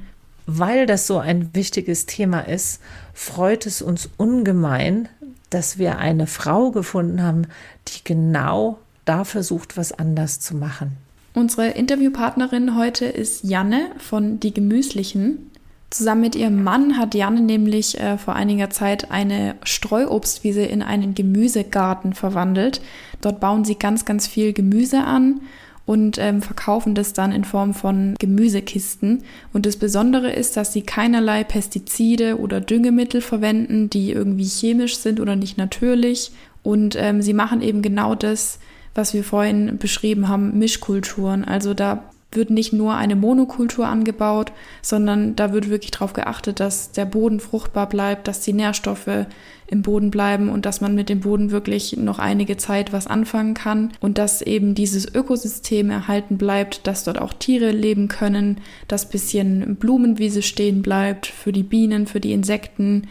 Weil 0.47 0.87
das 0.87 1.07
so 1.07 1.19
ein 1.19 1.55
wichtiges 1.55 2.07
Thema 2.07 2.41
ist, 2.41 2.81
freut 3.15 3.67
es 3.67 3.81
uns 3.81 4.11
ungemein, 4.17 5.09
dass 5.51 5.79
wir 5.79 5.99
eine 5.99 6.27
Frau 6.27 6.71
gefunden 6.71 7.23
haben, 7.23 7.47
die 7.88 8.05
genau 8.05 8.79
da 9.05 9.25
versucht, 9.25 9.77
was 9.77 9.93
anders 9.93 10.41
zu 10.41 10.57
machen. 10.57 10.97
Unsere 11.35 11.68
Interviewpartnerin 11.68 12.77
heute 12.77 13.07
ist 13.07 13.42
Janne 13.42 13.92
von 13.97 14.38
Die 14.38 14.53
Gemüslichen. 14.53 15.51
Zusammen 15.88 16.21
mit 16.21 16.37
ihrem 16.37 16.62
Mann 16.62 16.99
hat 16.99 17.14
Janne 17.14 17.40
nämlich 17.40 17.99
äh, 17.99 18.18
vor 18.18 18.35
einiger 18.35 18.68
Zeit 18.68 19.11
eine 19.11 19.55
Streuobstwiese 19.62 20.62
in 20.62 20.83
einen 20.83 21.14
Gemüsegarten 21.14 22.12
verwandelt. 22.12 22.83
Dort 23.23 23.40
bauen 23.40 23.64
sie 23.64 23.77
ganz, 23.77 24.05
ganz 24.05 24.27
viel 24.27 24.53
Gemüse 24.53 25.05
an 25.05 25.40
und 25.87 26.18
ähm, 26.18 26.42
verkaufen 26.42 26.95
das 26.95 27.14
dann 27.14 27.33
in 27.33 27.45
Form 27.45 27.73
von 27.73 28.14
Gemüsekisten. 28.18 29.25
Und 29.55 29.64
das 29.64 29.77
Besondere 29.77 30.31
ist, 30.33 30.59
dass 30.59 30.75
sie 30.75 30.83
keinerlei 30.83 31.45
Pestizide 31.45 32.38
oder 32.38 32.61
Düngemittel 32.61 33.23
verwenden, 33.23 33.88
die 33.88 34.12
irgendwie 34.12 34.45
chemisch 34.45 34.99
sind 34.99 35.18
oder 35.18 35.35
nicht 35.35 35.57
natürlich. 35.57 36.33
Und 36.62 36.95
ähm, 36.97 37.23
sie 37.23 37.33
machen 37.33 37.62
eben 37.62 37.81
genau 37.81 38.14
das, 38.14 38.59
was 38.94 39.14
wir 39.14 39.24
vorhin 39.24 39.78
beschrieben 39.78 40.28
haben, 40.28 40.59
Mischkulturen. 40.59 41.44
Also 41.44 41.74
da 41.74 42.05
wird 42.35 42.50
nicht 42.50 42.72
nur 42.72 42.94
eine 42.94 43.16
Monokultur 43.16 43.87
angebaut, 43.87 44.52
sondern 44.81 45.37
da 45.37 45.52
wird 45.52 45.68
wirklich 45.68 45.90
darauf 45.90 46.12
geachtet, 46.12 46.61
dass 46.61 46.92
der 46.92 47.05
Boden 47.05 47.40
fruchtbar 47.40 47.88
bleibt, 47.88 48.26
dass 48.26 48.40
die 48.40 48.52
Nährstoffe 48.52 49.26
im 49.66 49.83
Boden 49.83 50.11
bleiben 50.11 50.48
und 50.48 50.66
dass 50.66 50.81
man 50.81 50.94
mit 50.94 51.09
dem 51.09 51.20
Boden 51.20 51.50
wirklich 51.50 51.96
noch 51.96 52.18
einige 52.18 52.57
Zeit 52.57 52.92
was 52.92 53.07
anfangen 53.07 53.55
kann 53.55 53.92
und 54.00 54.18
dass 54.18 54.42
eben 54.42 54.74
dieses 54.74 55.14
Ökosystem 55.14 55.90
erhalten 55.90 56.37
bleibt, 56.37 56.87
dass 56.87 57.05
dort 57.05 57.18
auch 57.18 57.33
Tiere 57.33 57.70
leben 57.70 58.09
können, 58.09 58.59
dass 58.88 59.09
bisschen 59.09 59.76
Blumenwiese 59.76 60.42
stehen 60.42 60.83
bleibt 60.83 61.26
für 61.26 61.52
die 61.52 61.62
Bienen, 61.62 62.07
für 62.07 62.20
die 62.20 62.33
Insekten. 62.33 63.09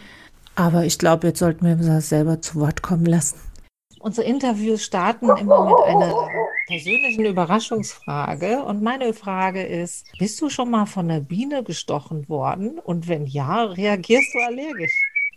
Aber 0.54 0.84
ich 0.84 0.98
glaube, 0.98 1.28
jetzt 1.28 1.38
sollten 1.38 1.66
wir 1.66 1.72
uns 1.72 2.08
selber 2.08 2.40
zu 2.40 2.56
Wort 2.56 2.82
kommen 2.82 3.06
lassen. 3.06 3.36
Unsere 4.02 4.26
Interviews 4.26 4.82
starten 4.82 5.28
immer 5.36 5.64
mit 5.64 5.78
einer 5.84 6.12
persönlichen 6.66 7.24
Überraschungsfrage. 7.24 8.64
Und 8.64 8.82
meine 8.82 9.14
Frage 9.14 9.62
ist, 9.62 10.08
bist 10.18 10.40
du 10.40 10.50
schon 10.50 10.70
mal 10.70 10.86
von 10.86 11.08
einer 11.08 11.20
Biene 11.20 11.62
gestochen 11.62 12.28
worden? 12.28 12.80
Und 12.80 13.06
wenn 13.06 13.26
ja, 13.26 13.62
reagierst 13.62 14.34
du 14.34 14.40
allergisch? 14.40 14.92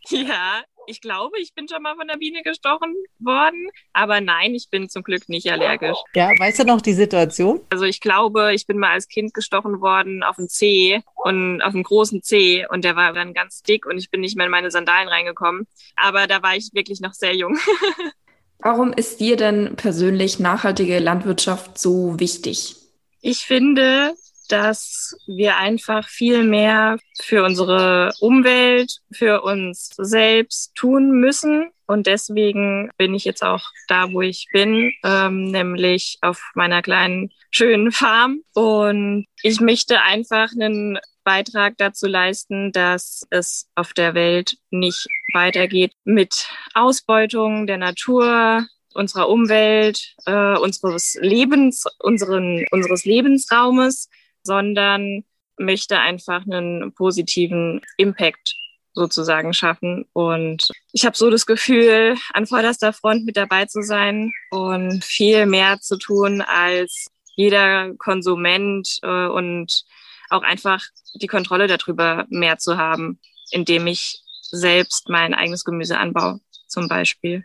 Ja, 0.09 0.63
ich 0.87 0.99
glaube, 0.99 1.39
ich 1.39 1.53
bin 1.53 1.67
schon 1.67 1.83
mal 1.83 1.95
von 1.95 2.07
der 2.07 2.17
Biene 2.17 2.41
gestochen 2.41 2.95
worden, 3.19 3.69
aber 3.93 4.19
nein, 4.19 4.55
ich 4.55 4.69
bin 4.71 4.89
zum 4.89 5.03
Glück 5.03 5.29
nicht 5.29 5.51
allergisch. 5.51 5.97
Ja, 6.15 6.29
weißt 6.37 6.59
du 6.59 6.63
noch 6.63 6.81
die 6.81 6.93
Situation? 6.93 7.61
Also 7.69 7.85
ich 7.85 8.01
glaube, 8.01 8.55
ich 8.55 8.65
bin 8.65 8.79
mal 8.79 8.91
als 8.91 9.07
Kind 9.07 9.35
gestochen 9.35 9.79
worden 9.79 10.23
auf 10.23 10.37
den 10.37 10.49
Zeh 10.49 11.01
und 11.15 11.61
auf 11.61 11.73
einen 11.75 11.83
großen 11.83 12.23
Zeh 12.23 12.65
und 12.67 12.83
der 12.83 12.95
war 12.95 13.13
dann 13.13 13.33
ganz 13.33 13.61
dick 13.61 13.85
und 13.85 13.99
ich 13.99 14.09
bin 14.09 14.21
nicht 14.21 14.35
mehr 14.35 14.45
in 14.47 14.51
meine 14.51 14.71
Sandalen 14.71 15.07
reingekommen. 15.07 15.67
Aber 15.95 16.25
da 16.25 16.41
war 16.41 16.55
ich 16.55 16.71
wirklich 16.73 16.99
noch 16.99 17.13
sehr 17.13 17.35
jung. 17.35 17.57
Warum 18.59 18.93
ist 18.93 19.19
dir 19.19 19.35
denn 19.35 19.75
persönlich 19.75 20.39
nachhaltige 20.39 20.99
Landwirtschaft 20.99 21.77
so 21.77 22.19
wichtig? 22.19 22.75
Ich 23.21 23.39
finde, 23.39 24.13
dass 24.49 25.15
wir 25.27 25.57
einfach 25.57 26.07
viel 26.07 26.43
mehr 26.43 26.97
für 27.19 27.43
unsere 27.43 28.11
Umwelt, 28.19 28.99
für 29.11 29.41
uns 29.41 29.89
selbst 29.97 30.75
tun 30.75 31.11
müssen. 31.11 31.71
Und 31.87 32.07
deswegen 32.07 32.89
bin 32.97 33.13
ich 33.13 33.25
jetzt 33.25 33.43
auch 33.43 33.63
da, 33.87 34.11
wo 34.11 34.21
ich 34.21 34.47
bin, 34.51 34.91
ähm, 35.03 35.51
nämlich 35.51 36.17
auf 36.21 36.51
meiner 36.55 36.81
kleinen, 36.81 37.31
schönen 37.51 37.91
Farm. 37.91 38.41
Und 38.53 39.25
ich 39.43 39.59
möchte 39.59 40.01
einfach 40.01 40.49
einen 40.59 40.99
Beitrag 41.25 41.77
dazu 41.77 42.07
leisten, 42.07 42.71
dass 42.71 43.27
es 43.31 43.67
auf 43.75 43.91
der 43.93 44.13
Welt 44.13 44.57
nicht 44.69 45.07
weitergeht 45.33 45.91
mit 46.05 46.47
Ausbeutung 46.73 47.67
der 47.67 47.77
Natur, 47.77 48.65
unserer 48.93 49.27
Umwelt, 49.27 50.15
äh, 50.25 50.57
unseres 50.57 51.17
Lebens, 51.19 51.83
unseren, 51.99 52.65
unseres 52.71 53.03
Lebensraumes, 53.03 54.09
sondern 54.43 55.25
möchte 55.57 55.99
einfach 55.99 56.43
einen 56.43 56.93
positiven 56.93 57.81
Impact 57.97 58.55
sozusagen 58.93 59.53
schaffen. 59.53 60.05
Und 60.13 60.71
ich 60.93 61.05
habe 61.05 61.17
so 61.17 61.29
das 61.29 61.45
Gefühl, 61.45 62.15
an 62.33 62.47
vorderster 62.47 62.93
Front 62.93 63.25
mit 63.25 63.35
dabei 63.35 63.65
zu 63.65 63.81
sein 63.81 64.31
und 64.51 65.03
viel 65.03 65.45
mehr 65.45 65.81
zu 65.81 65.97
tun 65.97 66.41
als 66.41 67.07
jeder 67.35 67.93
Konsument 67.95 68.99
äh, 69.03 69.27
und 69.27 69.83
auch 70.29 70.43
einfach 70.43 70.83
die 71.15 71.27
Kontrolle 71.27 71.67
darüber 71.67 72.25
mehr 72.29 72.57
zu 72.57 72.77
haben, 72.77 73.19
indem 73.51 73.87
ich 73.87 74.21
selbst 74.41 75.09
mein 75.09 75.33
eigenes 75.33 75.63
Gemüse 75.63 75.97
anbaue, 75.97 76.39
zum 76.67 76.87
Beispiel. 76.87 77.43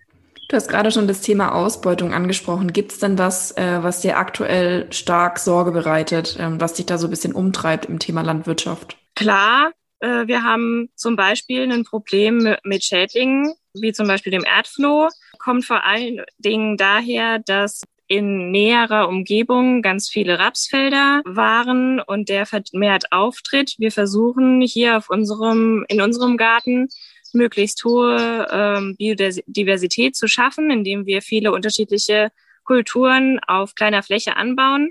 Du 0.49 0.57
hast 0.57 0.69
gerade 0.69 0.91
schon 0.91 1.07
das 1.07 1.21
Thema 1.21 1.55
Ausbeutung 1.55 2.13
angesprochen. 2.13 2.73
Gibt 2.73 2.91
es 2.91 2.99
denn 2.99 3.19
was, 3.19 3.57
äh, 3.57 3.79
was 3.83 4.01
dir 4.01 4.19
aktuell 4.19 4.93
stark 4.93 5.39
Sorge 5.39 5.71
bereitet, 5.71 6.37
ähm, 6.41 6.61
was 6.61 6.75
dich 6.75 6.87
da 6.87 6.99
so 6.99 7.07
ein 7.07 7.11
bisschen 7.11 7.35
umtreibt 7.35 7.87
im 7.87 8.01
Thema 8.01 8.23
Landwirtschaft? 8.23 8.97
Klar, 9.15 9.71
äh, 10.01 10.27
wir 10.27 10.43
haben 10.43 10.89
zum 10.97 11.15
Beispiel 11.15 11.71
ein 11.71 11.85
Problem 11.85 12.57
mit 12.65 12.85
Schädlingen, 12.85 13.55
wie 13.75 13.93
zum 13.93 14.09
Beispiel 14.09 14.33
dem 14.33 14.43
Erdfloh. 14.43 15.09
Kommt 15.39 15.65
vor 15.65 15.85
allen 15.85 16.25
Dingen 16.39 16.77
daher, 16.77 17.39
dass 17.39 17.83
in 18.11 18.51
näherer 18.51 19.09
Umgebung 19.09 19.83
ganz 19.83 20.09
viele 20.09 20.41
Rapsfelder 20.41 21.23
waren 21.25 22.01
und 22.01 22.29
der 22.29 22.45
vermehrt 22.45 23.13
auftritt. 23.13 23.77
Wir 23.79 23.93
versuchen 23.93 24.61
hier 24.61 24.97
auf 24.97 25.11
unserem, 25.11 25.85
in 25.87 26.01
unserem 26.01 26.37
Garten 26.37 26.89
möglichst 27.33 27.85
hohe 27.85 28.49
ähm, 28.51 28.97
Biodiversität 28.99 30.17
zu 30.17 30.27
schaffen, 30.27 30.73
indem 30.73 31.07
wir 31.07 31.23
viele 31.23 31.53
unterschiedliche 31.53 32.33
Kulturen 32.65 33.39
auf 33.47 33.77
kleiner 33.77 34.03
Fläche 34.03 34.35
anbauen, 34.35 34.91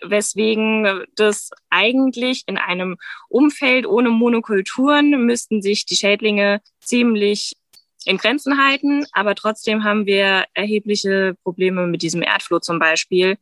weswegen 0.00 1.04
das 1.16 1.50
eigentlich 1.70 2.44
in 2.46 2.56
einem 2.56 2.98
Umfeld 3.28 3.84
ohne 3.84 4.10
Monokulturen 4.10 5.26
müssten 5.26 5.60
sich 5.60 5.86
die 5.86 5.96
Schädlinge 5.96 6.60
ziemlich 6.78 7.56
in 8.04 8.16
Grenzen 8.16 8.62
halten, 8.64 9.04
aber 9.12 9.34
trotzdem 9.34 9.84
haben 9.84 10.06
wir 10.06 10.44
erhebliche 10.54 11.36
Probleme 11.42 11.86
mit 11.86 12.02
diesem 12.02 12.22
Erdfloh 12.22 12.58
zum 12.60 12.78
Beispiel, 12.78 13.36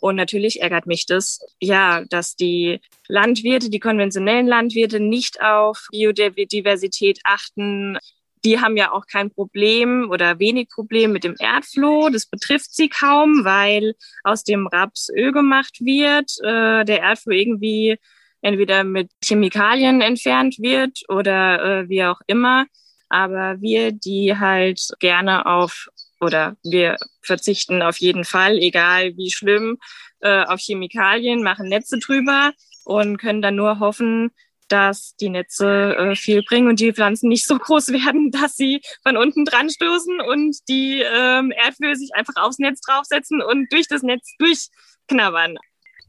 Und 0.00 0.16
natürlich 0.16 0.62
ärgert 0.62 0.86
mich 0.86 1.06
das, 1.06 1.40
ja, 1.60 2.04
dass 2.08 2.36
die 2.36 2.80
Landwirte, 3.08 3.70
die 3.70 3.80
konventionellen 3.80 4.46
Landwirte 4.46 5.00
nicht 5.00 5.40
auf 5.42 5.88
Biodiversität 5.90 7.20
achten. 7.24 7.98
Die 8.44 8.60
haben 8.60 8.76
ja 8.76 8.92
auch 8.92 9.06
kein 9.06 9.30
Problem 9.30 10.08
oder 10.10 10.38
wenig 10.38 10.68
Problem 10.68 11.12
mit 11.12 11.24
dem 11.24 11.34
Erdfloh. 11.38 12.10
Das 12.10 12.26
betrifft 12.26 12.72
sie 12.74 12.88
kaum, 12.88 13.44
weil 13.44 13.94
aus 14.22 14.44
dem 14.44 14.68
Raps 14.68 15.10
Öl 15.14 15.32
gemacht 15.32 15.80
wird. 15.80 16.30
Äh, 16.42 16.84
der 16.84 17.00
Erdfloh 17.00 17.32
irgendwie 17.32 17.96
entweder 18.40 18.84
mit 18.84 19.10
Chemikalien 19.22 20.00
entfernt 20.00 20.58
wird 20.60 21.00
oder 21.08 21.80
äh, 21.80 21.88
wie 21.88 22.04
auch 22.04 22.20
immer. 22.28 22.66
Aber 23.08 23.60
wir, 23.60 23.92
die 23.92 24.36
halt 24.38 24.80
gerne 25.00 25.46
auf 25.46 25.88
oder 26.20 26.56
wir 26.62 26.96
verzichten 27.22 27.82
auf 27.82 27.98
jeden 27.98 28.24
Fall, 28.24 28.58
egal 28.58 29.16
wie 29.16 29.30
schlimm, 29.30 29.78
äh, 30.20 30.44
auf 30.44 30.60
Chemikalien, 30.60 31.42
machen 31.42 31.68
Netze 31.68 31.98
drüber 31.98 32.52
und 32.84 33.18
können 33.18 33.42
dann 33.42 33.56
nur 33.56 33.78
hoffen, 33.78 34.30
dass 34.68 35.14
die 35.16 35.30
Netze 35.30 35.96
äh, 35.96 36.14
viel 36.14 36.42
bringen 36.42 36.68
und 36.68 36.80
die 36.80 36.92
Pflanzen 36.92 37.28
nicht 37.28 37.46
so 37.46 37.58
groß 37.58 37.88
werden, 37.88 38.30
dass 38.30 38.56
sie 38.56 38.80
von 39.02 39.16
unten 39.16 39.44
dran 39.44 39.70
stoßen 39.70 40.20
und 40.20 40.56
die 40.68 41.00
ähm, 41.00 41.50
Erdöl 41.52 41.96
sich 41.96 42.10
einfach 42.14 42.34
aufs 42.36 42.58
Netz 42.58 42.80
draufsetzen 42.80 43.42
und 43.42 43.72
durch 43.72 43.88
das 43.88 44.02
Netz 44.02 44.34
durchknabbern. 44.38 45.56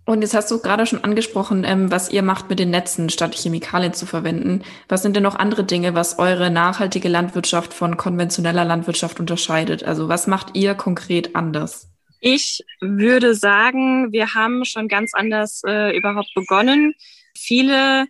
Und 0.10 0.24
jetzt 0.24 0.34
hast 0.34 0.50
du 0.50 0.60
gerade 0.60 0.88
schon 0.88 1.04
angesprochen, 1.04 1.64
ähm, 1.64 1.92
was 1.92 2.10
ihr 2.10 2.24
macht 2.24 2.50
mit 2.50 2.58
den 2.58 2.72
Netzen, 2.72 3.12
statt 3.12 3.36
Chemikalien 3.36 3.94
zu 3.94 4.08
verwenden. 4.08 4.64
Was 4.88 5.04
sind 5.04 5.16
denn 5.16 5.22
noch 5.22 5.36
andere 5.36 5.64
Dinge, 5.64 5.94
was 5.94 6.18
eure 6.18 6.50
nachhaltige 6.50 7.08
Landwirtschaft 7.08 7.76
von 7.76 7.96
konventioneller 7.96 8.66
Landwirtschaft 8.66 9.20
unterscheidet? 9.20 9.84
Also 9.84 10.10
was 10.10 10.26
macht 10.26 10.58
ihr 10.58 10.74
konkret 10.74 11.36
anders? 11.36 11.92
Ich 12.22 12.66
würde 12.82 13.36
sagen, 13.36 14.12
wir 14.12 14.34
haben 14.34 14.66
schon 14.66 14.88
ganz 14.88 15.14
anders 15.14 15.62
äh, 15.68 15.96
überhaupt 15.96 16.32
begonnen. 16.34 16.96
Viele 17.38 18.08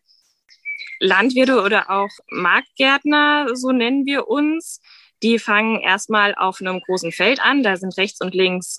Landwirte 1.02 1.62
oder 1.62 1.90
auch 1.90 2.12
Marktgärtner, 2.30 3.58
so 3.58 3.74
nennen 3.74 4.06
wir 4.06 4.30
uns, 4.30 4.80
die 5.22 5.38
fangen 5.38 5.82
erstmal 5.82 6.34
auf 6.34 6.62
einem 6.62 6.80
großen 6.80 7.12
Feld 7.12 7.42
an. 7.42 7.62
Da 7.62 7.76
sind 7.76 7.98
rechts 7.98 8.22
und 8.22 8.34
links 8.34 8.78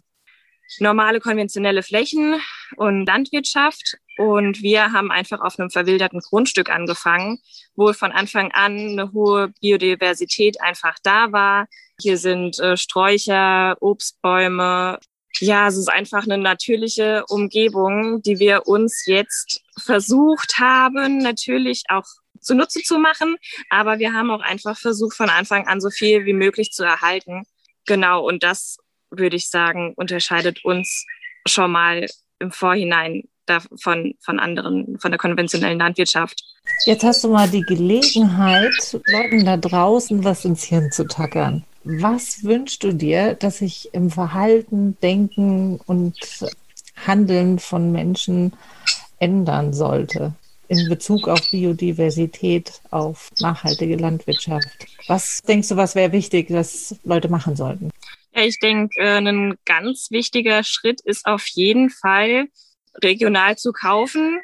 normale 0.78 1.20
konventionelle 1.20 1.82
Flächen 1.82 2.40
und 2.76 3.06
Landwirtschaft. 3.06 3.96
Und 4.16 4.62
wir 4.62 4.92
haben 4.92 5.10
einfach 5.10 5.40
auf 5.40 5.58
einem 5.58 5.70
verwilderten 5.70 6.20
Grundstück 6.20 6.70
angefangen, 6.70 7.38
wo 7.74 7.92
von 7.92 8.12
Anfang 8.12 8.52
an 8.52 8.78
eine 8.78 9.12
hohe 9.12 9.48
Biodiversität 9.60 10.60
einfach 10.60 10.96
da 11.02 11.32
war. 11.32 11.66
Hier 12.00 12.18
sind 12.18 12.58
äh, 12.58 12.76
Sträucher, 12.76 13.76
Obstbäume. 13.80 14.98
Ja, 15.38 15.68
es 15.68 15.76
ist 15.76 15.88
einfach 15.88 16.24
eine 16.24 16.38
natürliche 16.38 17.24
Umgebung, 17.28 18.20
die 18.22 18.38
wir 18.38 18.66
uns 18.66 19.06
jetzt 19.06 19.62
versucht 19.78 20.58
haben, 20.58 21.18
natürlich 21.18 21.84
auch 21.88 22.04
zunutze 22.40 22.82
zu 22.82 22.98
machen. 22.98 23.36
Aber 23.70 23.98
wir 23.98 24.12
haben 24.12 24.30
auch 24.30 24.42
einfach 24.42 24.78
versucht, 24.78 25.16
von 25.16 25.30
Anfang 25.30 25.66
an 25.66 25.80
so 25.80 25.90
viel 25.90 26.24
wie 26.26 26.32
möglich 26.32 26.72
zu 26.72 26.84
erhalten. 26.84 27.44
Genau, 27.86 28.26
und 28.26 28.42
das 28.42 28.78
würde 29.10 29.36
ich 29.36 29.48
sagen, 29.48 29.92
unterscheidet 29.96 30.64
uns 30.64 31.06
schon 31.46 31.72
mal 31.72 32.06
im 32.38 32.50
Vorhinein 32.50 33.24
davon, 33.46 34.14
von 34.20 34.38
anderen, 34.38 34.98
von 34.98 35.10
der 35.10 35.18
konventionellen 35.18 35.78
Landwirtschaft. 35.78 36.42
Jetzt 36.86 37.04
hast 37.04 37.24
du 37.24 37.28
mal 37.28 37.48
die 37.48 37.62
Gelegenheit, 37.62 38.72
Leuten 39.06 39.44
da 39.44 39.56
draußen 39.56 40.24
was 40.24 40.44
ins 40.44 40.64
Hirn 40.64 40.90
zu 40.92 41.06
tackern. 41.06 41.64
Was 41.84 42.44
wünschst 42.44 42.84
du 42.84 42.92
dir, 42.92 43.34
dass 43.34 43.58
sich 43.58 43.92
im 43.92 44.10
Verhalten, 44.10 44.96
Denken 45.02 45.80
und 45.86 46.14
Handeln 47.06 47.58
von 47.58 47.90
Menschen 47.90 48.52
ändern 49.18 49.72
sollte 49.72 50.34
in 50.68 50.88
Bezug 50.88 51.26
auf 51.26 51.40
Biodiversität, 51.50 52.80
auf 52.90 53.30
nachhaltige 53.40 53.96
Landwirtschaft? 53.96 54.68
Was 55.08 55.40
denkst 55.42 55.68
du, 55.68 55.76
was 55.76 55.94
wäre 55.94 56.12
wichtig, 56.12 56.48
dass 56.48 56.94
Leute 57.02 57.28
machen 57.28 57.56
sollten? 57.56 57.90
Ja, 58.32 58.42
ich 58.42 58.58
denke, 58.60 59.00
äh, 59.00 59.18
ein 59.18 59.56
ganz 59.64 60.08
wichtiger 60.10 60.62
Schritt 60.62 61.00
ist 61.02 61.26
auf 61.26 61.46
jeden 61.48 61.90
Fall, 61.90 62.46
regional 63.02 63.56
zu 63.56 63.72
kaufen. 63.72 64.40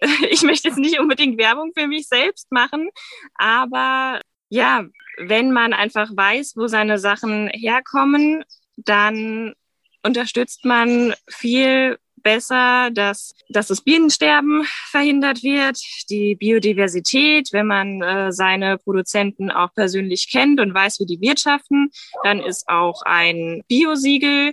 Ich 0.30 0.42
möchte 0.42 0.66
jetzt 0.66 0.78
nicht 0.78 0.98
unbedingt 0.98 1.38
Werbung 1.38 1.70
für 1.76 1.86
mich 1.86 2.08
selbst 2.08 2.50
machen, 2.50 2.90
aber 3.36 4.20
ja, 4.48 4.84
wenn 5.16 5.52
man 5.52 5.72
einfach 5.72 6.10
weiß, 6.12 6.54
wo 6.56 6.66
seine 6.66 6.98
Sachen 6.98 7.48
herkommen, 7.48 8.44
dann 8.76 9.54
unterstützt 10.02 10.64
man 10.64 11.14
viel 11.28 11.98
besser, 12.22 12.90
dass, 12.92 13.34
dass 13.48 13.68
das 13.68 13.82
Bienensterben 13.82 14.64
verhindert 14.90 15.42
wird, 15.42 15.78
die 16.10 16.34
Biodiversität, 16.34 17.48
wenn 17.52 17.66
man 17.66 18.02
äh, 18.02 18.32
seine 18.32 18.78
Produzenten 18.78 19.50
auch 19.50 19.72
persönlich 19.74 20.30
kennt 20.30 20.60
und 20.60 20.74
weiß, 20.74 21.00
wie 21.00 21.06
die 21.06 21.20
wirtschaften, 21.20 21.90
dann 22.24 22.40
ist 22.40 22.68
auch 22.68 23.02
ein 23.02 23.62
Biosiegel 23.68 24.52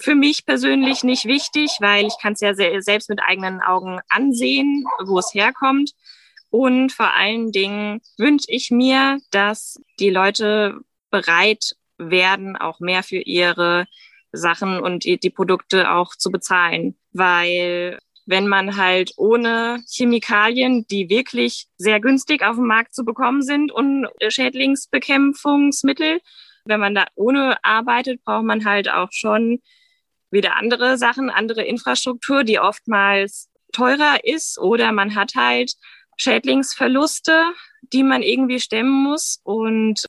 für 0.00 0.14
mich 0.14 0.46
persönlich 0.46 1.02
nicht 1.02 1.24
wichtig, 1.24 1.70
weil 1.80 2.06
ich 2.06 2.14
kann 2.20 2.34
es 2.34 2.40
ja 2.40 2.54
selbst 2.54 3.08
mit 3.08 3.20
eigenen 3.20 3.60
Augen 3.60 4.00
ansehen, 4.08 4.84
wo 5.04 5.18
es 5.18 5.34
herkommt. 5.34 5.92
Und 6.50 6.92
vor 6.92 7.14
allen 7.14 7.52
Dingen 7.52 8.00
wünsche 8.16 8.46
ich 8.48 8.70
mir, 8.70 9.18
dass 9.30 9.80
die 9.98 10.10
Leute 10.10 10.78
bereit 11.10 11.74
werden, 11.98 12.56
auch 12.56 12.80
mehr 12.80 13.02
für 13.02 13.20
ihre 13.20 13.86
Sachen 14.32 14.80
und 14.80 15.04
die, 15.04 15.18
die 15.18 15.30
Produkte 15.30 15.90
auch 15.90 16.14
zu 16.16 16.30
bezahlen. 16.30 16.96
Weil 17.12 17.98
wenn 18.26 18.46
man 18.46 18.76
halt 18.76 19.12
ohne 19.16 19.82
Chemikalien, 19.90 20.86
die 20.86 21.08
wirklich 21.08 21.66
sehr 21.78 21.98
günstig 21.98 22.44
auf 22.44 22.56
dem 22.56 22.66
Markt 22.66 22.94
zu 22.94 23.04
bekommen 23.04 23.42
sind 23.42 23.72
und 23.72 24.06
Schädlingsbekämpfungsmittel, 24.28 26.20
wenn 26.66 26.80
man 26.80 26.94
da 26.94 27.06
ohne 27.14 27.56
arbeitet, 27.64 28.22
braucht 28.24 28.44
man 28.44 28.66
halt 28.66 28.90
auch 28.90 29.08
schon 29.12 29.62
wieder 30.30 30.56
andere 30.56 30.98
Sachen, 30.98 31.30
andere 31.30 31.64
Infrastruktur, 31.64 32.44
die 32.44 32.60
oftmals 32.60 33.48
teurer 33.72 34.18
ist 34.24 34.58
oder 34.58 34.92
man 34.92 35.14
hat 35.14 35.34
halt 35.34 35.72
Schädlingsverluste, 36.18 37.44
die 37.92 38.02
man 38.02 38.22
irgendwie 38.22 38.60
stemmen 38.60 39.04
muss 39.04 39.40
und 39.42 40.04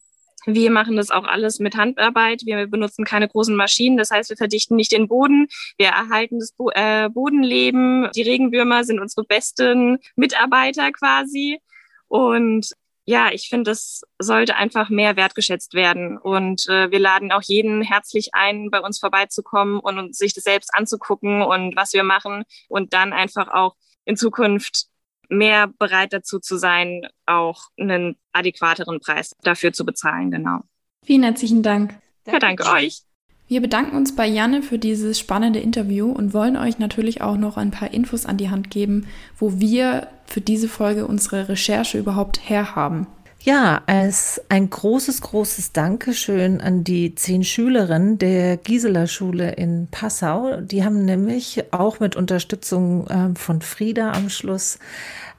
wir 0.56 0.72
machen 0.72 0.96
das 0.96 1.12
auch 1.12 1.26
alles 1.26 1.60
mit 1.60 1.76
Handarbeit. 1.76 2.46
Wir 2.46 2.68
benutzen 2.68 3.06
keine 3.06 3.28
großen 3.28 3.56
Maschinen. 3.56 3.98
Das 3.98 4.12
heißt, 4.12 4.30
wir 4.30 4.38
verdichten 4.38 4.76
nicht 4.76 4.92
den 4.92 5.08
Boden. 5.08 5.48
Wir 5.78 5.88
erhalten 5.88 6.40
das 6.40 6.52
Bo 6.54 6.70
äh, 6.72 7.10
Bodenleben. 7.10 8.10
Die 8.16 8.22
Regenwürmer 8.22 8.84
sind 8.84 9.00
unsere 9.00 9.24
besten 9.24 10.00
Mitarbeiter 10.16 10.92
quasi. 10.92 11.60
Und 12.08 12.72
ja, 13.06 13.32
ich 13.32 13.50
finde, 13.50 13.72
das 13.72 14.04
sollte 14.20 14.56
einfach 14.56 14.90
mehr 14.90 15.16
wertgeschätzt 15.16 15.74
werden. 15.74 16.20
Und 16.20 16.68
äh, 16.70 16.92
wir 16.92 17.00
laden 17.00 17.32
auch 17.32 17.42
jeden 17.42 17.82
herzlich 17.82 18.30
ein, 18.34 18.70
bei 18.70 18.82
uns 18.82 19.00
vorbeizukommen 19.00 19.80
und, 19.80 19.98
und 19.98 20.16
sich 20.16 20.36
das 20.36 20.44
selbst 20.44 20.70
anzugucken 20.76 21.42
und 21.42 21.76
was 21.76 21.94
wir 21.94 22.04
machen 22.04 22.44
und 22.68 22.94
dann 22.94 23.12
einfach 23.12 23.48
auch 23.48 23.76
in 24.06 24.16
Zukunft 24.16 24.89
mehr 25.30 25.68
bereit 25.68 26.14
dazu 26.14 26.40
zu 26.40 26.58
sein, 26.58 27.08
auch 27.26 27.70
einen 27.80 28.18
adäquateren 28.34 29.00
Preis 29.00 29.36
dafür 29.44 29.72
zu 29.74 29.86
bezahlen, 29.86 30.32
genau. 30.32 30.62
Vielen 31.06 31.24
herzlichen 31.24 31.64
Dank. 31.64 31.96
Ja, 32.28 32.40
danke 32.40 32.66
euch. 32.66 33.04
Wir 33.48 33.62
bedanken 33.62 33.98
uns 33.98 34.16
bei 34.16 34.28
Janne 34.28 34.62
für 34.62 34.78
dieses 34.78 35.18
spannende 35.18 35.60
Interview 35.60 36.12
und 36.12 36.36
wollen 36.36 36.56
euch 36.56 36.78
natürlich 36.78 37.22
auch 37.22 37.36
noch 37.36 37.58
ein 37.58 37.72
paar 37.72 37.92
Infos 37.92 38.28
an 38.28 38.38
die 38.38 38.52
Hand 38.52 38.70
geben, 38.70 39.08
wo 39.40 39.60
wir 39.60 40.08
für 40.28 40.40
diese 40.40 40.68
Folge 40.68 41.08
unsere 41.08 41.50
Recherche 41.50 41.98
überhaupt 41.98 42.48
herhaben. 42.48 43.08
Ja, 43.42 43.84
es 43.88 44.42
ein 44.50 44.70
großes, 44.70 45.22
großes 45.22 45.72
Dankeschön 45.72 46.60
an 46.60 46.84
die 46.84 47.16
zehn 47.16 47.46
Schülerinnen 47.46 48.18
der 48.18 48.58
Gisela 48.58 49.08
Schule 49.08 49.54
in 49.54 49.88
Passau. 49.90 50.60
Die 50.60 50.84
haben 50.84 51.06
nämlich 51.06 51.64
auch 51.72 52.02
mit 52.02 52.18
Unterstützung 52.18 53.08
äh, 53.08 53.40
von 53.40 53.62
Frieda 53.62 54.12
am 54.12 54.30
Schluss 54.30 54.78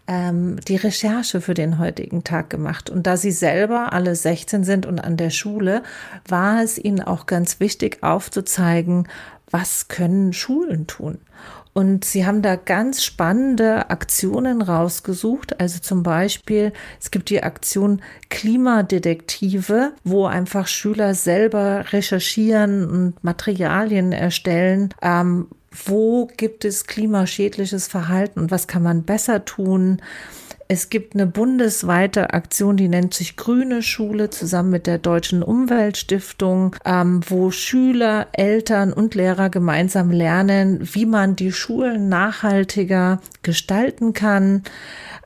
ähm, 0.07 0.57
die 0.67 0.77
Recherche 0.77 1.43
für 1.43 1.53
den 1.53 1.79
heutigen 1.79 2.25
Tag 2.25 2.49
gemacht. 2.49 2.89
Und 2.89 3.07
da 3.07 3.19
sie 3.19 3.33
selber 3.33 3.93
alle 3.93 4.17
16 4.17 4.65
sind 4.65 4.87
und 4.87 4.99
an 4.99 5.19
der 5.19 5.31
Schule, 5.31 5.83
war 6.27 6.63
es 6.63 6.79
ihnen 6.79 7.03
auch 7.03 7.27
ganz 7.27 7.61
wichtig 7.61 8.03
aufzuzeigen, 8.03 9.09
was 9.51 9.89
können 9.89 10.33
Schulen 10.33 10.87
tun. 10.87 11.19
Und 11.73 12.05
sie 12.05 12.27
haben 12.27 12.43
da 12.43 12.57
ganz 12.57 13.05
spannende 13.05 13.91
Aktionen 13.91 14.61
rausgesucht. 14.61 15.61
Also 15.61 15.79
zum 15.79 16.03
Beispiel, 16.03 16.73
es 17.01 17.11
gibt 17.11 17.31
die 17.31 17.43
Aktion 17.43 18.03
Klimadetektive, 18.29 19.93
wo 20.03 20.27
einfach 20.27 20.67
Schüler 20.67 21.15
selber 21.15 21.85
recherchieren 21.93 22.89
und 22.89 23.23
Materialien 23.23 24.13
erstellen. 24.13 24.93
Ähm, 25.01 25.47
wo 25.87 26.27
gibt 26.37 26.65
es 26.65 26.87
klimaschädliches 26.87 27.87
Verhalten 27.87 28.41
und 28.41 28.51
was 28.51 28.67
kann 28.67 28.83
man 28.83 29.05
besser 29.05 29.45
tun? 29.45 30.03
Es 30.73 30.89
gibt 30.89 31.17
eine 31.17 31.27
bundesweite 31.27 32.33
Aktion, 32.33 32.77
die 32.77 32.87
nennt 32.87 33.13
sich 33.13 33.35
Grüne 33.35 33.83
Schule 33.83 34.31
zusammen 34.31 34.71
mit 34.71 34.87
der 34.87 34.99
Deutschen 34.99 35.43
Umweltstiftung, 35.43 36.77
ähm, 36.85 37.23
wo 37.29 37.51
Schüler, 37.51 38.29
Eltern 38.31 38.93
und 38.93 39.17
Lehrer 39.17 39.51
gemeinsam 39.51 40.13
lernen, 40.13 40.79
wie 40.95 41.07
man 41.07 41.35
die 41.35 41.51
Schulen 41.51 42.09
nachhaltiger 42.09 43.21
gestalten 43.43 44.13
kann. 44.13 44.63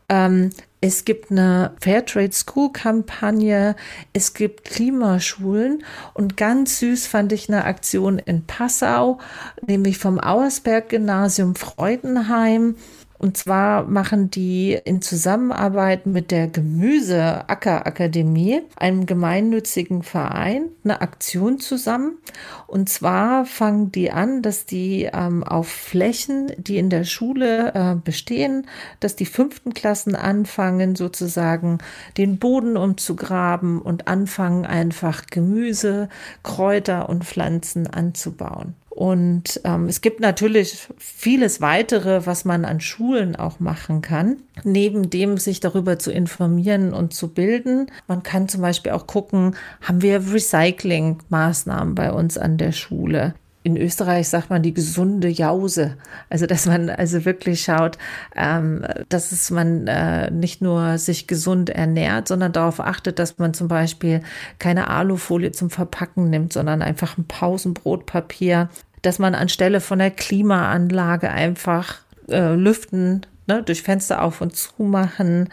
Ähm, 0.09 0.49
es 0.81 1.05
gibt 1.05 1.31
eine 1.31 1.73
Fairtrade 1.79 2.33
School 2.33 2.73
Kampagne, 2.73 3.77
es 4.15 4.33
gibt 4.33 4.65
Klimaschulen 4.65 5.85
und 6.15 6.39
ganz 6.39 6.79
süß 6.79 7.07
fand 7.07 7.35
ich 7.35 7.51
eine 7.51 7.67
Aktion 7.67 8.19
in 8.19 8.47
Passau, 8.47 9.19
nämlich 9.67 9.99
vom 9.99 10.19
Auersberg 10.19 10.89
Gymnasium 10.89 11.55
Freudenheim. 11.55 12.77
Und 13.25 13.37
zwar 13.39 13.85
machen 13.85 14.31
die 14.31 14.79
in 14.85 15.01
Zusammenarbeit 15.01 16.05
mit 16.05 16.31
der 16.31 16.47
Gemüseackerakademie, 16.47 18.61
einem 18.77 19.07
gemeinnützigen 19.07 20.03
Verein, 20.03 20.67
eine 20.85 21.01
Aktion 21.01 21.59
zusammen. 21.59 22.19
Und 22.67 22.91
zwar 22.91 23.47
fangen 23.47 23.91
die 23.91 24.11
an, 24.11 24.43
dass 24.43 24.67
die 24.67 25.09
ähm, 25.11 25.43
auf 25.43 25.69
Flächen, 25.69 26.53
die 26.59 26.77
in 26.77 26.91
der 26.91 27.05
Schule 27.05 27.73
äh, 27.73 27.95
bestehen, 27.95 28.67
dass 29.01 29.17
die 29.17 29.25
fünften 29.25 29.73
Klassen 29.73 30.17
anfangen, 30.17 30.95
sozusagen 30.95 31.79
den 32.19 32.39
Boden 32.39 32.77
umzugraben 32.77 33.81
und 33.81 34.07
anfangen 34.07 34.67
einfach 34.67 35.25
Gemüse, 35.31 36.11
Kräuter 36.43 37.09
und 37.09 37.25
Pflanzen 37.25 37.87
anzubauen. 37.87 38.75
Und 38.95 39.61
ähm, 39.65 39.87
es 39.87 40.03
gibt 40.03 40.21
natürlich 40.21 40.87
vieles 40.99 41.61
weitere, 41.61 42.27
was 42.27 42.45
man 42.45 42.65
an 42.65 42.79
Schulen 42.81 43.35
auch 43.35 43.59
machen 43.59 44.03
kann, 44.03 44.37
neben 44.63 45.11
dem 45.11 45.37
sich 45.37 45.59
darüber 45.59 45.99
zu 45.99 46.13
informieren 46.13 46.95
und 46.95 47.13
zu 47.13 47.35
bilden. 47.35 47.91
Man 48.07 48.23
kann 48.23 48.47
zum 48.47 48.61
Beispiel 48.61 48.93
auch 48.93 49.09
gucken, 49.09 49.57
haben 49.83 50.01
wir 50.01 50.21
Recycling-Maßnahmen 50.21 51.97
bei 51.97 52.13
uns 52.13 52.39
an 52.39 52.57
der 52.57 52.71
Schule? 52.71 53.35
In 53.65 53.79
Österreich 53.79 54.29
sagt 54.29 54.51
man 54.51 54.63
die 54.63 54.75
gesunde 54.75 55.29
Jause. 55.29 55.97
Also, 56.29 56.47
dass 56.47 56.67
man 56.67 56.91
also 56.91 57.25
wirklich 57.25 57.63
schaut, 57.63 57.97
ähm, 58.37 58.87
dass 59.09 59.33
es 59.33 59.51
man 59.51 59.87
äh, 59.87 60.31
nicht 60.31 60.61
nur 60.61 60.99
sich 60.99 61.27
gesund 61.27 61.71
ernährt, 61.71 62.29
sondern 62.29 62.53
darauf 62.53 62.79
achtet, 62.79 63.19
dass 63.19 63.39
man 63.39 63.55
zum 63.55 63.67
Beispiel 63.67 64.21
keine 64.59 64.89
Alufolie 64.89 65.51
zum 65.51 65.71
Verpacken 65.71 66.29
nimmt, 66.29 66.53
sondern 66.53 66.83
einfach 66.83 67.17
ein 67.17 67.25
Pausenbrotpapier, 67.25 68.69
dass 69.01 69.19
man 69.19 69.35
anstelle 69.35 69.81
von 69.81 69.99
der 69.99 70.11
Klimaanlage 70.11 71.31
einfach 71.31 71.97
äh, 72.29 72.55
lüften 72.55 73.25
ne, 73.47 73.63
durch 73.63 73.83
Fenster 73.83 74.23
auf 74.23 74.41
und 74.41 74.57
zu 74.57 74.83
machen, 74.83 75.51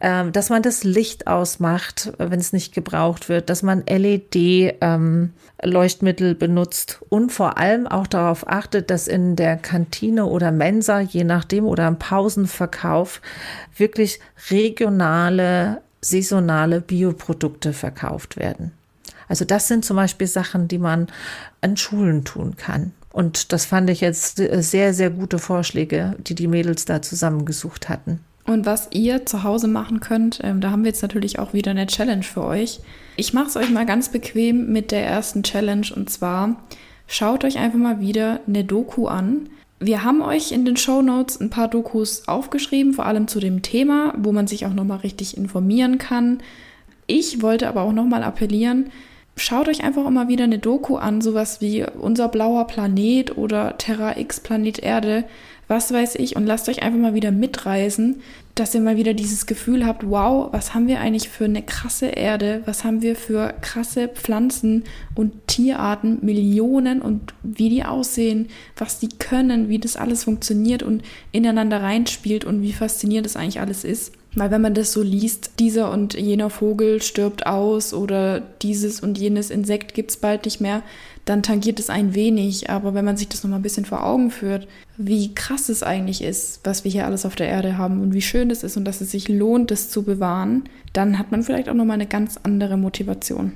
ähm, 0.00 0.32
dass 0.32 0.50
man 0.50 0.62
das 0.62 0.84
Licht 0.84 1.26
ausmacht, 1.26 2.12
wenn 2.18 2.38
es 2.38 2.52
nicht 2.52 2.74
gebraucht 2.74 3.28
wird, 3.28 3.48
dass 3.48 3.62
man 3.62 3.84
LED-Leuchtmittel 3.86 6.32
ähm, 6.32 6.38
benutzt 6.38 7.00
und 7.08 7.32
vor 7.32 7.58
allem 7.58 7.86
auch 7.86 8.06
darauf 8.06 8.46
achtet, 8.48 8.90
dass 8.90 9.08
in 9.08 9.36
der 9.36 9.56
Kantine 9.56 10.26
oder 10.26 10.52
Mensa, 10.52 11.00
je 11.00 11.24
nachdem, 11.24 11.64
oder 11.64 11.88
im 11.88 11.98
Pausenverkauf 11.98 13.22
wirklich 13.76 14.20
regionale, 14.50 15.80
saisonale 16.00 16.80
Bioprodukte 16.80 17.72
verkauft 17.72 18.36
werden. 18.36 18.72
Also 19.28 19.44
das 19.44 19.68
sind 19.68 19.84
zum 19.84 19.96
Beispiel 19.96 20.26
Sachen, 20.26 20.68
die 20.68 20.78
man 20.78 21.08
an 21.60 21.76
Schulen 21.76 22.24
tun 22.24 22.56
kann. 22.56 22.92
Und 23.14 23.52
das 23.52 23.64
fand 23.64 23.88
ich 23.90 24.00
jetzt 24.00 24.38
sehr, 24.38 24.92
sehr 24.92 25.08
gute 25.08 25.38
Vorschläge, 25.38 26.16
die 26.18 26.34
die 26.34 26.48
Mädels 26.48 26.84
da 26.84 27.00
zusammengesucht 27.00 27.88
hatten. 27.88 28.18
Und 28.44 28.66
was 28.66 28.88
ihr 28.90 29.24
zu 29.24 29.44
Hause 29.44 29.68
machen 29.68 30.00
könnt, 30.00 30.40
ähm, 30.42 30.60
da 30.60 30.72
haben 30.72 30.82
wir 30.82 30.90
jetzt 30.90 31.02
natürlich 31.02 31.38
auch 31.38 31.52
wieder 31.52 31.70
eine 31.70 31.86
Challenge 31.86 32.24
für 32.24 32.42
euch. 32.42 32.80
Ich 33.14 33.32
mache 33.32 33.46
es 33.46 33.56
euch 33.56 33.70
mal 33.70 33.86
ganz 33.86 34.08
bequem 34.08 34.72
mit 34.72 34.90
der 34.90 35.06
ersten 35.06 35.44
Challenge 35.44 35.86
und 35.94 36.10
zwar 36.10 36.56
schaut 37.06 37.44
euch 37.44 37.56
einfach 37.56 37.78
mal 37.78 38.00
wieder 38.00 38.40
eine 38.48 38.64
Doku 38.64 39.06
an. 39.06 39.48
Wir 39.78 40.02
haben 40.02 40.20
euch 40.20 40.50
in 40.50 40.64
den 40.64 40.76
Show 40.76 41.00
Notes 41.00 41.40
ein 41.40 41.50
paar 41.50 41.68
Dokus 41.68 42.26
aufgeschrieben, 42.26 42.94
vor 42.94 43.06
allem 43.06 43.28
zu 43.28 43.38
dem 43.38 43.62
Thema, 43.62 44.12
wo 44.18 44.32
man 44.32 44.48
sich 44.48 44.66
auch 44.66 44.74
nochmal 44.74 44.98
richtig 44.98 45.36
informieren 45.36 45.98
kann. 45.98 46.38
Ich 47.06 47.42
wollte 47.42 47.68
aber 47.68 47.82
auch 47.82 47.92
nochmal 47.92 48.24
appellieren, 48.24 48.90
schaut 49.36 49.68
euch 49.68 49.84
einfach 49.84 50.06
immer 50.06 50.28
wieder 50.28 50.44
eine 50.44 50.58
Doku 50.58 50.96
an, 50.96 51.20
sowas 51.20 51.60
wie 51.60 51.84
Unser 51.84 52.28
blauer 52.28 52.66
Planet 52.66 53.36
oder 53.36 53.76
Terra 53.78 54.16
X 54.16 54.40
Planet 54.40 54.78
Erde, 54.78 55.24
was 55.66 55.92
weiß 55.92 56.16
ich, 56.16 56.36
und 56.36 56.46
lasst 56.46 56.68
euch 56.68 56.82
einfach 56.82 56.98
mal 56.98 57.14
wieder 57.14 57.30
mitreisen, 57.30 58.20
dass 58.54 58.74
ihr 58.74 58.80
mal 58.80 58.96
wieder 58.96 59.14
dieses 59.14 59.46
Gefühl 59.46 59.84
habt, 59.84 60.08
wow, 60.08 60.48
was 60.52 60.74
haben 60.74 60.86
wir 60.86 61.00
eigentlich 61.00 61.28
für 61.28 61.46
eine 61.46 61.62
krasse 61.62 62.06
Erde, 62.06 62.62
was 62.66 62.84
haben 62.84 63.02
wir 63.02 63.16
für 63.16 63.54
krasse 63.60 64.08
Pflanzen 64.08 64.84
und 65.14 65.48
Tierarten, 65.48 66.18
Millionen 66.22 67.02
und 67.02 67.34
wie 67.42 67.70
die 67.70 67.84
aussehen, 67.84 68.48
was 68.76 69.00
die 69.00 69.08
können, 69.08 69.68
wie 69.68 69.78
das 69.78 69.96
alles 69.96 70.24
funktioniert 70.24 70.82
und 70.82 71.02
ineinander 71.32 71.82
reinspielt 71.82 72.44
und 72.44 72.62
wie 72.62 72.72
faszinierend 72.72 73.26
das 73.26 73.36
eigentlich 73.36 73.60
alles 73.60 73.84
ist. 73.84 74.12
Weil 74.36 74.50
wenn 74.50 74.62
man 74.62 74.74
das 74.74 74.92
so 74.92 75.02
liest, 75.02 75.52
dieser 75.58 75.90
und 75.92 76.14
jener 76.14 76.50
Vogel 76.50 77.00
stirbt 77.02 77.46
aus 77.46 77.94
oder 77.94 78.40
dieses 78.40 79.00
und 79.00 79.18
jenes 79.18 79.50
Insekt 79.50 79.94
gibt 79.94 80.10
es 80.10 80.16
bald 80.16 80.44
nicht 80.44 80.60
mehr, 80.60 80.82
dann 81.24 81.42
tangiert 81.42 81.78
es 81.78 81.90
ein 81.90 82.14
wenig. 82.14 82.70
Aber 82.70 82.94
wenn 82.94 83.04
man 83.04 83.16
sich 83.16 83.28
das 83.28 83.42
nochmal 83.42 83.60
ein 83.60 83.62
bisschen 83.62 83.84
vor 83.84 84.04
Augen 84.04 84.30
führt, 84.30 84.66
wie 84.96 85.34
krass 85.34 85.68
es 85.68 85.82
eigentlich 85.82 86.22
ist, 86.22 86.60
was 86.64 86.84
wir 86.84 86.90
hier 86.90 87.06
alles 87.06 87.24
auf 87.24 87.36
der 87.36 87.48
Erde 87.48 87.78
haben 87.78 88.00
und 88.00 88.12
wie 88.12 88.22
schön 88.22 88.50
es 88.50 88.62
ist 88.62 88.76
und 88.76 88.84
dass 88.84 89.00
es 89.00 89.10
sich 89.10 89.28
lohnt, 89.28 89.70
das 89.70 89.90
zu 89.90 90.02
bewahren, 90.02 90.64
dann 90.92 91.18
hat 91.18 91.30
man 91.30 91.42
vielleicht 91.42 91.68
auch 91.68 91.74
nochmal 91.74 91.94
eine 91.94 92.06
ganz 92.06 92.38
andere 92.42 92.76
Motivation. 92.76 93.52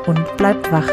und 0.06 0.36
bleibt 0.36 0.70
wach. 0.72 0.88